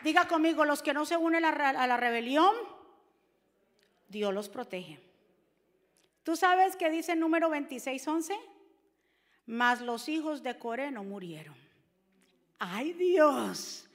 [0.00, 2.54] Diga conmigo, los que no se unen a la rebelión,
[4.12, 5.00] Dios los protege.
[6.22, 8.38] ¿Tú sabes qué dice el número 26:11?
[9.46, 11.56] Mas los hijos de Coré no murieron.
[12.60, 13.88] ¡Ay Dios!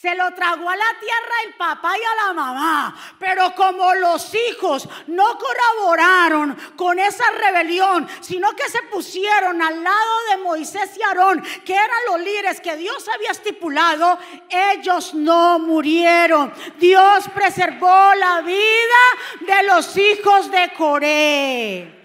[0.00, 2.96] Se lo tragó a la tierra el papá y a la mamá.
[3.18, 10.14] Pero como los hijos no colaboraron con esa rebelión, sino que se pusieron al lado
[10.30, 16.50] de Moisés y Aarón, que eran los líderes que Dios había estipulado, ellos no murieron.
[16.78, 18.56] Dios preservó la vida
[19.40, 21.99] de los hijos de Coré.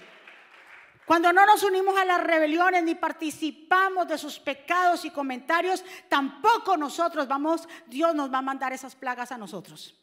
[1.06, 6.76] Cuando no nos unimos a las rebeliones ni participamos de sus pecados y comentarios, tampoco
[6.78, 9.96] nosotros vamos, Dios nos va a mandar esas plagas a nosotros.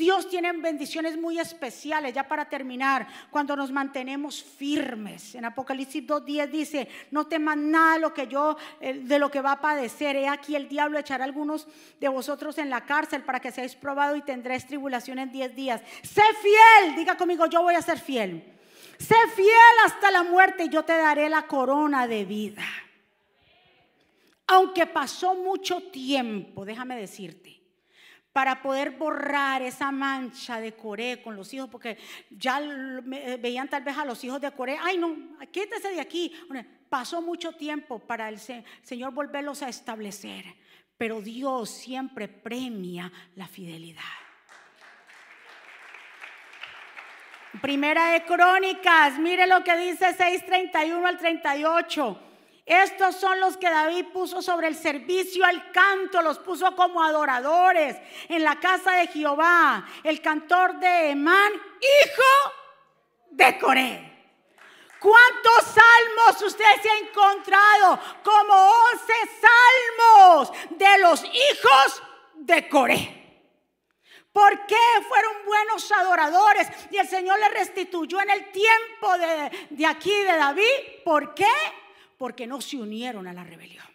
[0.00, 5.34] Dios tiene bendiciones muy especiales, ya para terminar, cuando nos mantenemos firmes.
[5.34, 9.42] En Apocalipsis 2.10 dice, no temas nada de lo que yo, eh, de lo que
[9.42, 10.16] va a padecer.
[10.16, 11.68] He aquí el diablo echará a algunos
[12.00, 15.82] de vosotros en la cárcel para que seáis probados y tendréis tribulación en 10 días.
[16.02, 18.56] Sé fiel, diga conmigo, yo voy a ser fiel.
[19.00, 22.66] Sé fiel hasta la muerte y yo te daré la corona de vida.
[24.46, 27.62] Aunque pasó mucho tiempo, déjame decirte,
[28.30, 31.96] para poder borrar esa mancha de Coré con los hijos, porque
[32.30, 32.60] ya
[33.40, 35.16] veían tal vez a los hijos de Coré, ay no,
[35.50, 36.32] quítese de aquí.
[36.90, 40.44] Pasó mucho tiempo para el Señor volverlos a establecer,
[40.98, 44.02] pero Dios siempre premia la fidelidad.
[47.60, 52.18] Primera de Crónicas, mire lo que dice 6:31 al 38.
[52.64, 57.96] Estos son los que David puso sobre el servicio al canto, los puso como adoradores
[58.28, 59.84] en la casa de Jehová.
[60.04, 62.52] El cantor de Emán, hijo
[63.30, 64.10] de Coré.
[65.00, 67.98] ¿Cuántos salmos usted se ha encontrado?
[68.22, 68.54] Como
[68.92, 72.02] 11 salmos de los hijos
[72.36, 73.19] de Coré.
[74.32, 74.76] ¿Por qué
[75.08, 76.68] fueron buenos adoradores?
[76.90, 81.02] Y el Señor le restituyó en el tiempo de, de aquí de David.
[81.04, 81.52] ¿Por qué?
[82.16, 83.86] Porque no se unieron a la rebelión.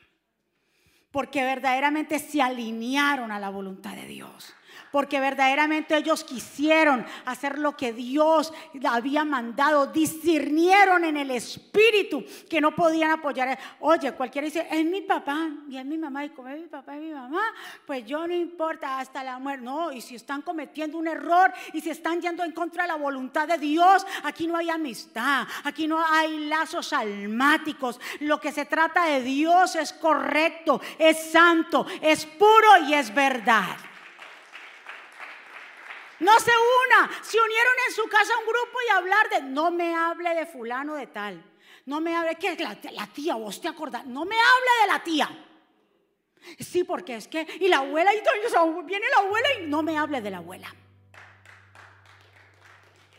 [1.11, 4.53] Porque verdaderamente se alinearon a la voluntad de Dios
[4.95, 8.53] porque verdaderamente ellos quisieron hacer lo que Dios
[8.89, 13.59] había mandado, discernieron en el espíritu que no podían apoyar.
[13.81, 16.95] Oye, cualquiera dice, es mi papá y es mi mamá, y como es mi papá
[16.95, 17.41] y mi mamá,
[17.85, 19.65] pues yo no importa hasta la muerte.
[19.65, 22.95] No, y si están cometiendo un error y si están yendo en contra de la
[22.95, 27.99] voluntad de Dios, aquí no hay amistad, aquí no hay lazos almáticos.
[28.21, 33.75] Lo que se trata de Dios es correcto, es santo, es puro y es verdad.
[36.19, 37.11] No se una.
[37.23, 40.95] Se unieron en su casa un grupo y hablar de, no me hable de fulano
[40.95, 41.43] de tal.
[41.85, 44.05] No me hable, que la, la tía, vos te acordás.
[44.05, 45.45] No me hable de la tía.
[46.59, 49.97] Sí, porque es que, y la abuela, y todo, viene la abuela y no me
[49.97, 50.73] hable de la abuela.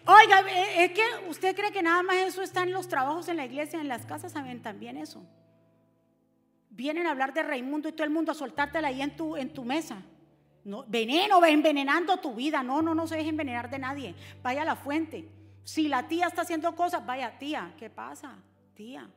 [0.07, 3.37] Oiga, eh, es que usted cree que nada más eso está en los trabajos en
[3.37, 5.25] la iglesia, en las casas, saben también eso.
[6.71, 9.53] Vienen a hablar de Raimundo y todo el mundo a soltártela ahí en tu, en
[9.53, 10.03] tu mesa.
[10.67, 12.63] No, veneno, envenenando tu vida.
[12.63, 14.15] No, no, no se deje envenenar de nadie.
[14.43, 15.29] Vaya a la fuente.
[15.63, 18.37] Si la tía está haciendo cosas, vaya tía, ¿qué pasa?
[18.75, 19.09] tía.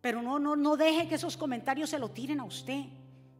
[0.00, 2.84] Pero no, no, no deje que esos comentarios se lo tiren a usted.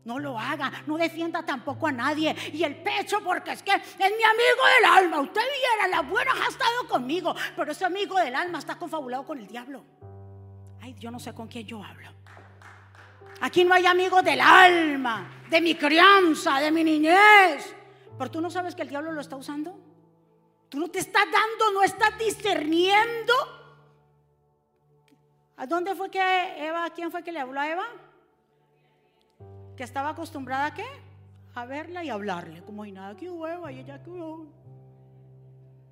[0.04, 2.34] No lo haga, no defienda tampoco a nadie.
[2.52, 5.20] Y el pecho, porque es que es mi amigo del alma.
[5.20, 9.38] Usted viera, las buenas ha estado conmigo, pero ese amigo del alma está confabulado con
[9.38, 9.84] el diablo.
[10.80, 12.15] Ay, yo no sé con quién yo hablo.
[13.40, 17.74] Aquí no hay amigos del alma, de mi crianza, de mi niñez.
[18.18, 19.78] Pero tú no sabes que el diablo lo está usando.
[20.68, 23.32] Tú no te estás dando, no estás discerniendo.
[25.56, 26.20] ¿A dónde fue que
[26.66, 27.86] Eva, quién fue que le habló a Eva?
[29.76, 30.86] que estaba acostumbrada a qué?
[31.54, 34.10] A verla y hablarle, como y nada que hueva y ella que.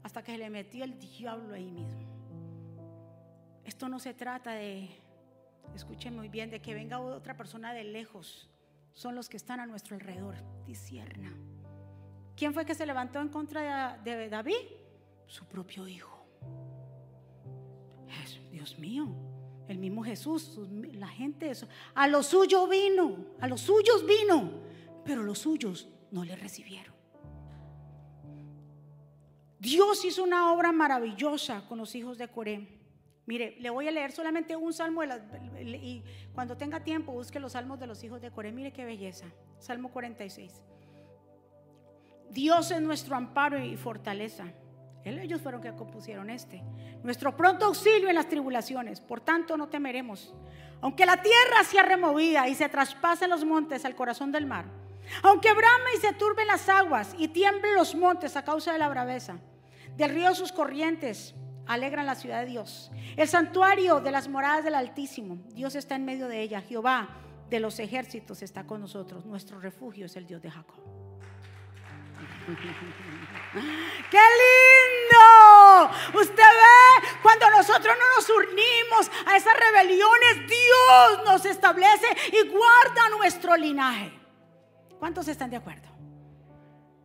[0.03, 2.03] Hasta que se le metió el diablo ahí mismo.
[3.65, 4.91] Esto no se trata de,
[5.75, 8.49] escuchen muy bien, de que venga otra persona de lejos.
[8.93, 10.37] Son los que están a nuestro alrededor.
[10.67, 11.33] Discierna.
[12.37, 14.57] ¿Quién fue que se levantó en contra de, David?
[15.27, 16.27] Su propio hijo.
[18.51, 19.09] Dios mío.
[19.69, 20.59] El mismo Jesús,
[20.93, 21.51] la gente,
[21.95, 24.51] a los suyos vino, a los suyos vino,
[25.05, 26.95] pero los suyos no le recibieron.
[29.59, 32.84] Dios hizo una obra maravillosa con los hijos de Coré.
[33.27, 36.03] Mire, le voy a leer solamente un salmo y
[36.35, 38.53] cuando tenga tiempo busque los salmos de los hijos de Coré.
[38.53, 39.27] Mire qué belleza.
[39.59, 40.63] Salmo 46.
[42.31, 44.53] Dios es nuestro amparo y fortaleza
[45.05, 46.63] ellos fueron que compusieron este.
[47.03, 49.01] Nuestro pronto auxilio en las tribulaciones.
[49.01, 50.35] Por tanto, no temeremos.
[50.81, 54.65] Aunque la tierra sea removida y se traspasen los montes al corazón del mar.
[55.23, 58.89] Aunque brame y se turben las aguas y tiemblen los montes a causa de la
[58.89, 59.39] braveza.
[59.97, 61.35] Del río sus corrientes
[61.67, 62.91] alegran la ciudad de Dios.
[63.17, 65.39] El santuario de las moradas del Altísimo.
[65.55, 66.61] Dios está en medio de ella.
[66.61, 67.09] Jehová
[67.49, 69.25] de los ejércitos está con nosotros.
[69.25, 70.77] Nuestro refugio es el Dios de Jacob.
[74.11, 76.21] ¡Qué lindo!
[76.21, 83.09] Usted ve, cuando nosotros no nos unimos a esas rebeliones, Dios nos establece y guarda
[83.17, 84.13] nuestro linaje.
[84.99, 85.89] ¿Cuántos están de acuerdo?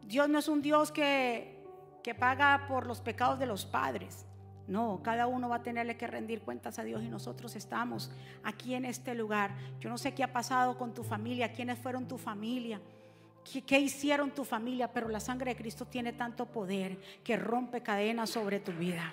[0.03, 1.63] Dios no es un Dios que,
[2.03, 4.25] que paga por los pecados de los padres.
[4.69, 8.11] No, cada uno va a tenerle que rendir cuentas a Dios y nosotros estamos
[8.43, 9.55] aquí en este lugar.
[9.79, 12.79] Yo no sé qué ha pasado con tu familia, quiénes fueron tu familia.
[13.65, 14.93] ¿Qué, hicieron tu familia?
[14.93, 19.11] Pero la sangre de Cristo tiene tanto poder que rompe cadenas sobre tu vida.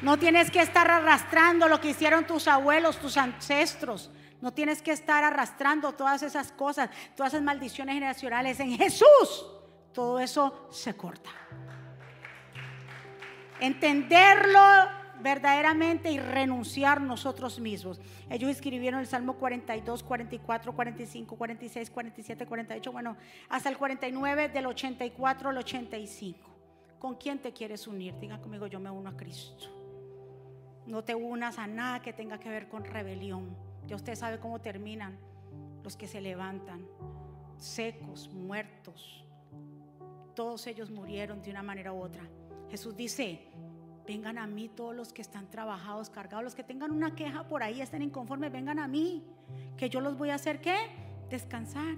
[0.00, 4.10] No tienes que estar arrastrando lo que hicieron tus abuelos, tus ancestros.
[4.40, 8.58] No tienes que estar arrastrando todas esas cosas, todas esas maldiciones generacionales.
[8.60, 9.46] En Jesús
[9.92, 11.30] todo eso se corta.
[13.60, 14.60] Entenderlo
[15.20, 18.00] verdaderamente y renunciar nosotros mismos.
[18.30, 23.16] Ellos escribieron el Salmo 42, 44, 45, 46, 47, 48, bueno,
[23.48, 26.38] hasta el 49, del 84 al 85.
[26.98, 28.18] ¿Con quién te quieres unir?
[28.18, 29.66] Diga conmigo, yo me uno a Cristo.
[30.86, 33.56] No te unas a nada que tenga que ver con rebelión.
[33.86, 35.18] Ya usted sabe cómo terminan
[35.82, 36.86] los que se levantan,
[37.58, 39.24] secos, muertos.
[40.34, 42.22] Todos ellos murieron de una manera u otra.
[42.70, 43.40] Jesús dice,
[44.06, 47.64] Vengan a mí todos los que están trabajados, cargados, los que tengan una queja por
[47.64, 49.24] ahí, estén inconformes, vengan a mí,
[49.76, 50.76] que yo los voy a hacer qué?
[51.28, 51.96] Descansar.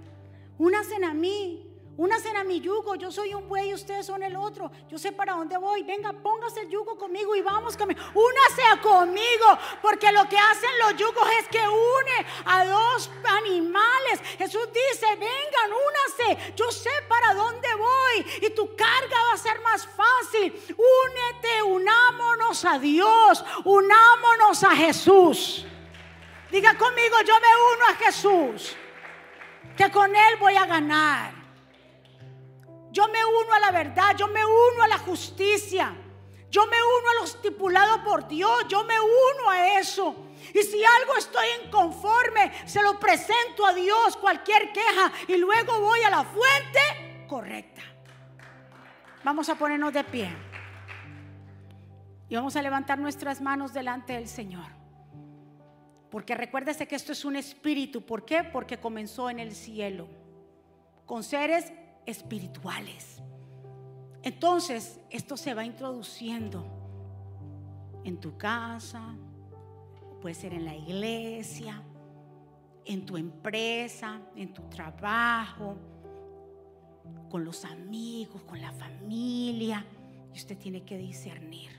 [0.57, 1.68] Únanse a mí,
[1.99, 4.71] Únase a mi yugo, yo soy un buey y ustedes son el otro.
[4.89, 5.83] Yo sé para dónde voy.
[5.83, 8.01] Venga, póngase el yugo conmigo y vamos conmigo.
[8.15, 14.21] Únase conmigo, porque lo que hacen los yugos es que une a dos animales.
[14.39, 16.55] Jesús dice, vengan, únase.
[16.55, 20.55] Yo sé para dónde voy y tu carga va a ser más fácil.
[20.77, 25.67] Únete, unámonos a Dios, unámonos a Jesús.
[26.53, 28.77] Diga conmigo, yo me uno a Jesús,
[29.77, 31.38] que con Él voy a ganar.
[32.91, 35.95] Yo me uno a la verdad, yo me uno a la justicia.
[36.51, 40.17] Yo me uno a lo estipulado por Dios, yo me uno a eso.
[40.55, 46.01] Y si algo estoy inconforme, se lo presento a Dios, cualquier queja, y luego voy
[46.03, 47.83] a la fuente correcta.
[49.25, 50.35] Vamos a ponernos de pie.
[52.31, 54.67] Y vamos a levantar nuestras manos delante del Señor.
[56.11, 58.03] Porque recuérdese que esto es un espíritu.
[58.03, 58.45] ¿Por qué?
[58.45, 60.09] Porque comenzó en el cielo.
[61.05, 61.73] Con seres
[62.09, 63.23] espirituales.
[64.23, 66.65] Entonces, esto se va introduciendo
[68.03, 69.15] en tu casa,
[70.23, 71.83] puede ser en la iglesia,
[72.87, 75.77] en tu empresa, en tu trabajo,
[77.31, 79.85] con los amigos, con la familia.
[80.33, 81.71] Y usted tiene que discernir.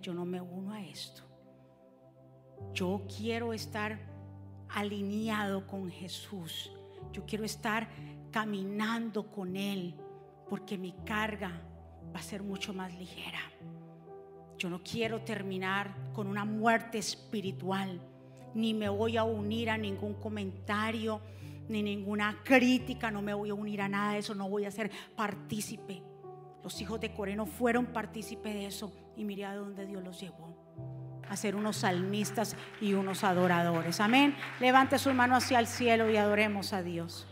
[0.00, 1.22] yo no me uno a esto.
[2.72, 3.98] Yo quiero estar
[4.68, 6.70] alineado con Jesús.
[7.12, 7.88] Yo quiero estar
[8.30, 9.94] caminando con Él,
[10.48, 11.62] porque mi carga
[12.14, 13.40] va a ser mucho más ligera.
[14.58, 18.00] Yo no quiero terminar con una muerte espiritual,
[18.54, 21.20] ni me voy a unir a ningún comentario,
[21.68, 24.70] ni ninguna crítica, no me voy a unir a nada de eso, no voy a
[24.70, 26.02] ser partícipe.
[26.64, 30.20] Los hijos de Coré no fueron partícipe de eso y mire a dónde Dios los
[30.20, 30.56] llevó.
[31.28, 34.00] A ser unos salmistas y unos adoradores.
[34.00, 34.34] Amén.
[34.60, 37.27] Levante su mano hacia el cielo y adoremos a Dios.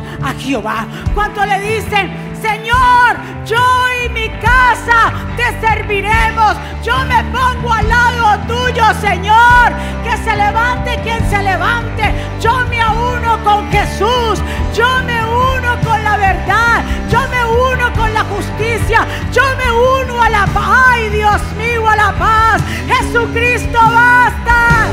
[0.00, 0.86] A Jehová.
[1.14, 3.62] ¿Cuánto le dicen, Señor, yo
[4.04, 6.56] y mi casa te serviremos?
[6.82, 9.72] Yo me pongo al lado tuyo, Señor.
[10.04, 12.12] Que se levante quien se levante.
[12.40, 14.42] Yo me uno con Jesús.
[14.74, 16.82] Yo me uno con la verdad.
[17.10, 19.06] Yo me uno con la justicia.
[19.32, 20.64] Yo me uno a la paz.
[20.88, 22.62] Ay, Dios mío, a la paz.
[22.88, 24.88] Jesucristo basta.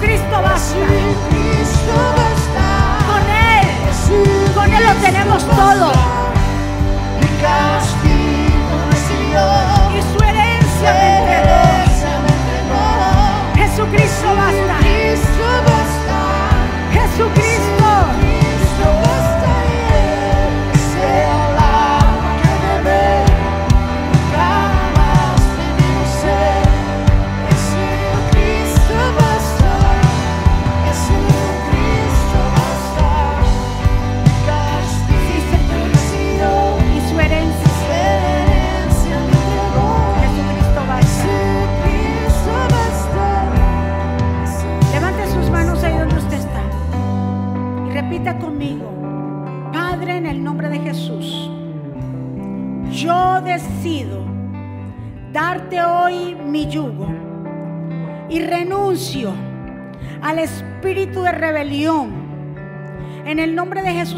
[0.00, 0.78] Jesucristo basta.
[3.06, 5.92] Con Él, con Él lo tenemos todo.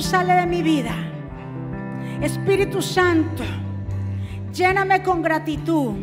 [0.08, 0.94] Sale de mi vida.
[2.22, 3.44] Espíritu Santo,
[4.54, 5.96] lléname con gratitud,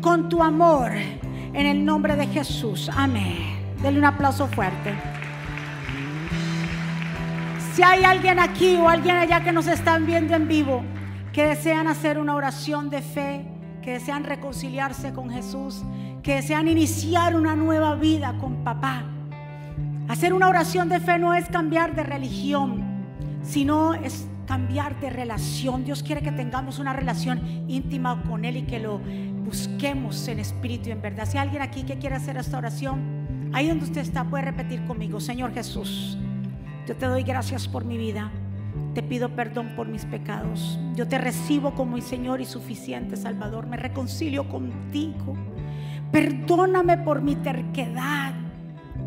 [0.00, 2.90] con tu amor, en el nombre de Jesús.
[2.92, 3.62] Amén.
[3.80, 4.92] Denle un aplauso fuerte.
[7.74, 10.82] Si hay alguien aquí o alguien allá que nos están viendo en vivo,
[11.32, 13.46] que desean hacer una oración de fe,
[13.82, 15.84] que desean reconciliarse con Jesús,
[16.24, 19.04] que desean iniciar una nueva vida con papá.
[20.08, 22.81] Hacer una oración de fe no es cambiar de religión,
[23.42, 25.84] sino es cambiar de relación.
[25.84, 29.00] Dios quiere que tengamos una relación íntima con Él y que lo
[29.44, 31.28] busquemos en espíritu y en verdad.
[31.28, 34.84] Si hay alguien aquí que quiere hacer esta oración, ahí donde usted está, puede repetir
[34.84, 36.18] conmigo, Señor Jesús,
[36.86, 38.30] yo te doy gracias por mi vida.
[38.94, 40.78] Te pido perdón por mis pecados.
[40.94, 43.66] Yo te recibo como mi Señor y suficiente Salvador.
[43.66, 45.34] Me reconcilio contigo.
[46.10, 48.34] Perdóname por mi terquedad,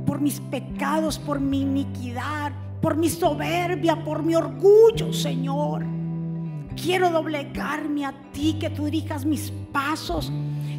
[0.05, 2.51] por mis pecados, por mi iniquidad,
[2.85, 5.83] por mi soberbia, por mi orgullo, Señor.
[6.79, 10.31] Quiero doblegarme a ti, que tú dirijas mis pasos,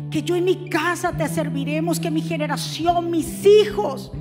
[0.09, 4.13] que yo en mi casa te serviremos, que mi generación, mis hijos,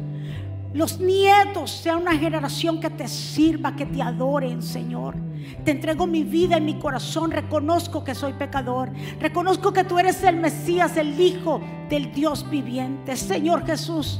[0.73, 5.15] los nietos sean una generación que te sirva, que te adoren, Señor.
[5.63, 7.29] Te entrego mi vida en mi corazón.
[7.29, 8.89] Reconozco que soy pecador.
[9.19, 13.15] Reconozco que tú eres el Mesías, el Hijo del Dios viviente.
[13.15, 14.19] Señor Jesús,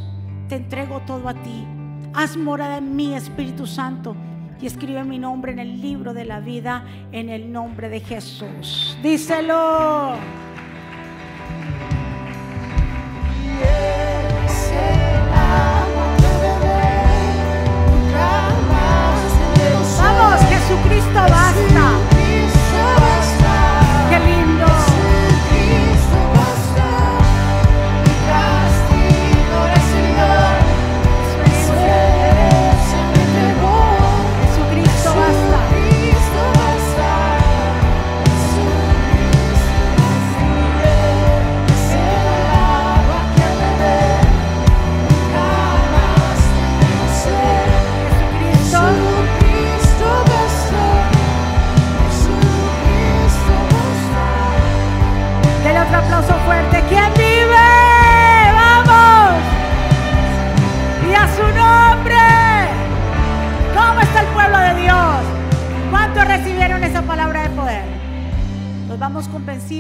[0.50, 1.66] te entrego todo a ti.
[2.16, 4.16] Haz morada en mí, Espíritu Santo.
[4.62, 8.98] Y escribe mi nombre en el libro de la vida en el nombre de Jesús.
[9.04, 10.16] Díselo.
[20.00, 20.42] Vamos.
[20.50, 22.15] Jesucristo basta.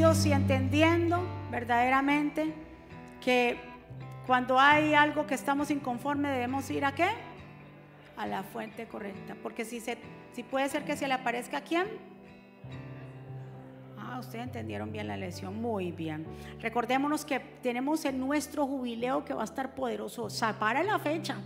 [0.05, 2.53] Y entendiendo verdaderamente
[3.19, 3.57] que
[4.27, 7.07] cuando hay algo que estamos inconforme debemos ir a qué?
[8.15, 9.35] A la fuente correcta.
[9.41, 9.97] Porque si, se,
[10.33, 11.87] si puede ser que se le aparezca a quién?
[13.97, 16.27] Ah, ustedes entendieron bien la lección, muy bien.
[16.61, 20.29] Recordémonos que tenemos en nuestro jubileo que va a estar poderoso.
[20.29, 21.37] Separe la fecha.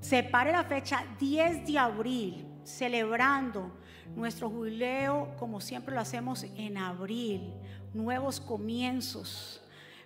[0.00, 3.70] Separe la fecha 10 de abril, celebrando
[4.16, 7.52] nuestro jubileo como siempre lo hacemos en abril.
[7.94, 9.62] Nuevos comienzos.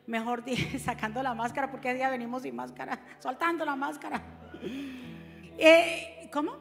[0.07, 0.45] Mejor
[0.79, 4.23] sacando la máscara porque día venimos sin máscara, soltando la máscara.
[5.59, 6.53] Eh, ¿Cómo?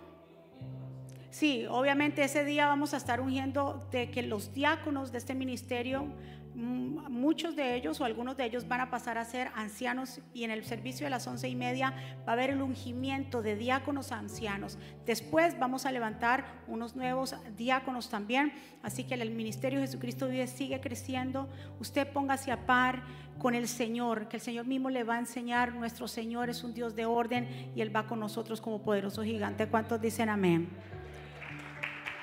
[1.30, 6.08] Sí, obviamente ese día vamos a estar ungiendo de que los diáconos de este ministerio,
[6.56, 10.51] muchos de ellos o algunos de ellos van a pasar a ser ancianos y en
[10.51, 11.93] el servicio de las once y media
[12.28, 14.78] va a haber el ungimiento de diáconos a ancianos.
[15.06, 18.53] Después vamos a levantar unos nuevos diáconos también,
[18.84, 21.49] así que el ministerio de Jesucristo vive sigue creciendo.
[21.80, 23.03] Usted póngase a par
[23.38, 25.74] con el Señor, que el Señor mismo le va a enseñar.
[25.74, 29.68] Nuestro Señor es un Dios de orden y Él va con nosotros como poderoso gigante.
[29.68, 30.70] ¿Cuántos dicen amén?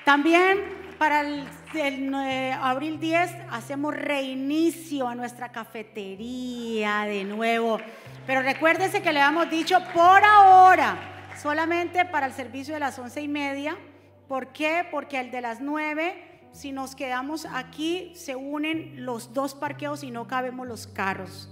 [0.05, 0.59] También
[1.03, 7.79] para el, el, eh, abril 10 hacemos reinicio a nuestra cafetería de nuevo.
[8.25, 10.97] Pero recuérdese que le hemos dicho por ahora,
[11.43, 13.77] solamente para el servicio de las once y media.
[14.29, 14.87] ¿Por qué?
[14.93, 20.13] Porque el de las 9, si nos quedamos aquí, se unen los dos parqueos y
[20.13, 21.49] no cabemos los carros.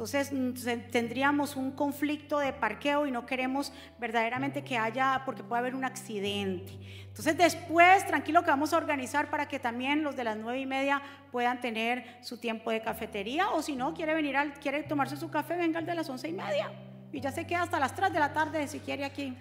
[0.00, 5.60] Entonces mm, tendríamos un conflicto de parqueo y no queremos verdaderamente que haya, porque puede
[5.60, 6.72] haber un accidente.
[7.06, 10.64] Entonces después, tranquilo que vamos a organizar para que también los de las nueve y
[10.64, 15.18] media puedan tener su tiempo de cafetería o si no, quiere venir, al, quiere tomarse
[15.18, 16.72] su café, venga al de las once y media.
[17.12, 19.36] Y ya se queda hasta las 3 de la tarde si quiere aquí.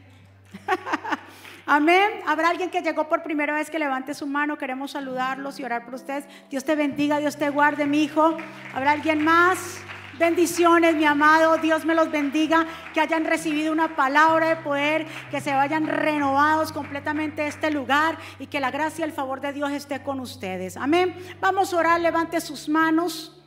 [1.66, 2.10] Amén.
[2.28, 4.57] Habrá alguien que llegó por primera vez que levante su mano.
[4.57, 6.26] Queremos saludarlos y orar por ustedes.
[6.49, 8.36] Dios te bendiga, Dios te guarde, mi hijo.
[8.74, 9.80] Habrá alguien más.
[10.20, 11.57] Bendiciones, mi amado.
[11.59, 12.67] Dios me los bendiga.
[12.93, 15.07] Que hayan recibido una palabra de poder.
[15.32, 18.17] Que se vayan renovados completamente este lugar.
[18.38, 20.76] Y que la gracia y el favor de Dios esté con ustedes.
[20.76, 21.15] Amén.
[21.39, 22.01] Vamos a orar.
[22.01, 23.41] Levante sus manos.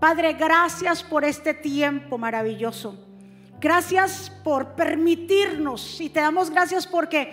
[0.00, 2.98] Padre, gracias por este tiempo maravilloso.
[3.60, 6.00] Gracias por permitirnos.
[6.00, 7.32] Y te damos gracias porque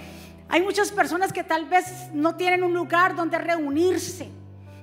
[0.50, 4.30] hay muchas personas que tal vez no tienen un lugar donde reunirse.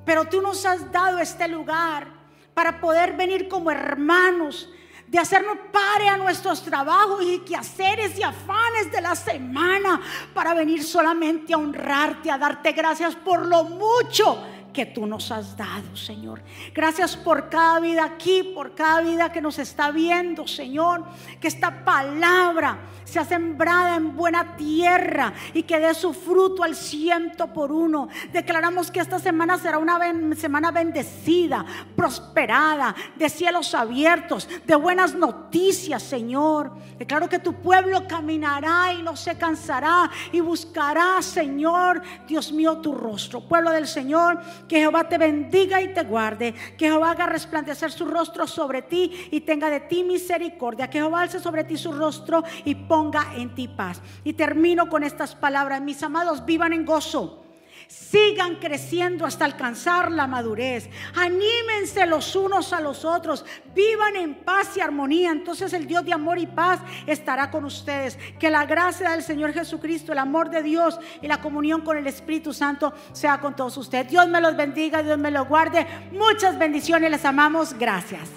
[0.07, 2.18] Pero tú nos has dado este lugar
[2.59, 4.69] para poder venir como hermanos,
[5.07, 10.01] de hacernos pare a nuestros trabajos y quehaceres y afanes de la semana
[10.35, 15.57] para venir solamente a honrarte, a darte gracias por lo mucho que tú nos has
[15.57, 16.43] dado, Señor.
[16.75, 21.05] Gracias por cada vida aquí, por cada vida que nos está viendo, Señor.
[21.41, 27.53] Que esta palabra sea sembrada en buena tierra y que dé su fruto al ciento
[27.53, 28.09] por uno.
[28.33, 29.99] Declaramos que esta semana será una
[30.37, 31.65] semana bendecida,
[31.97, 36.73] prosperada, de cielos abiertos, de buenas noticias, Señor.
[36.99, 42.95] Declaro que tu pueblo caminará y no se cansará y buscará, Señor, Dios mío, tu
[42.95, 43.41] rostro.
[43.41, 48.07] Pueblo del Señor, que Jehová te bendiga y te guarde, que Jehová haga resplandecer su
[48.07, 52.43] rostro sobre ti y tenga de ti misericordia, que Jehová alce sobre ti su rostro
[52.65, 54.01] y ponga en ti paz.
[54.25, 57.48] Y termino con estas palabras, mis amados, vivan en gozo.
[57.89, 60.91] Sigan creciendo hasta alcanzar la madurez.
[61.17, 63.47] Anímense los unos a los otros.
[63.75, 65.31] Vivan en paz y armonía.
[65.31, 68.19] Entonces el Dios de amor y paz estará con ustedes.
[68.39, 72.07] Que la gracia del Señor Jesucristo, el amor de Dios y la comunión con el
[72.07, 74.11] Espíritu Santo sea con todos ustedes.
[74.11, 75.87] Dios me los bendiga, Dios me los guarde.
[76.13, 77.11] Muchas bendiciones.
[77.11, 77.73] Les amamos.
[77.79, 78.29] Gracias.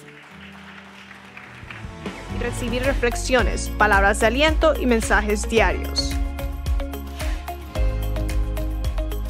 [2.39, 6.11] recibir reflexiones, palabras de aliento y mensajes diarios.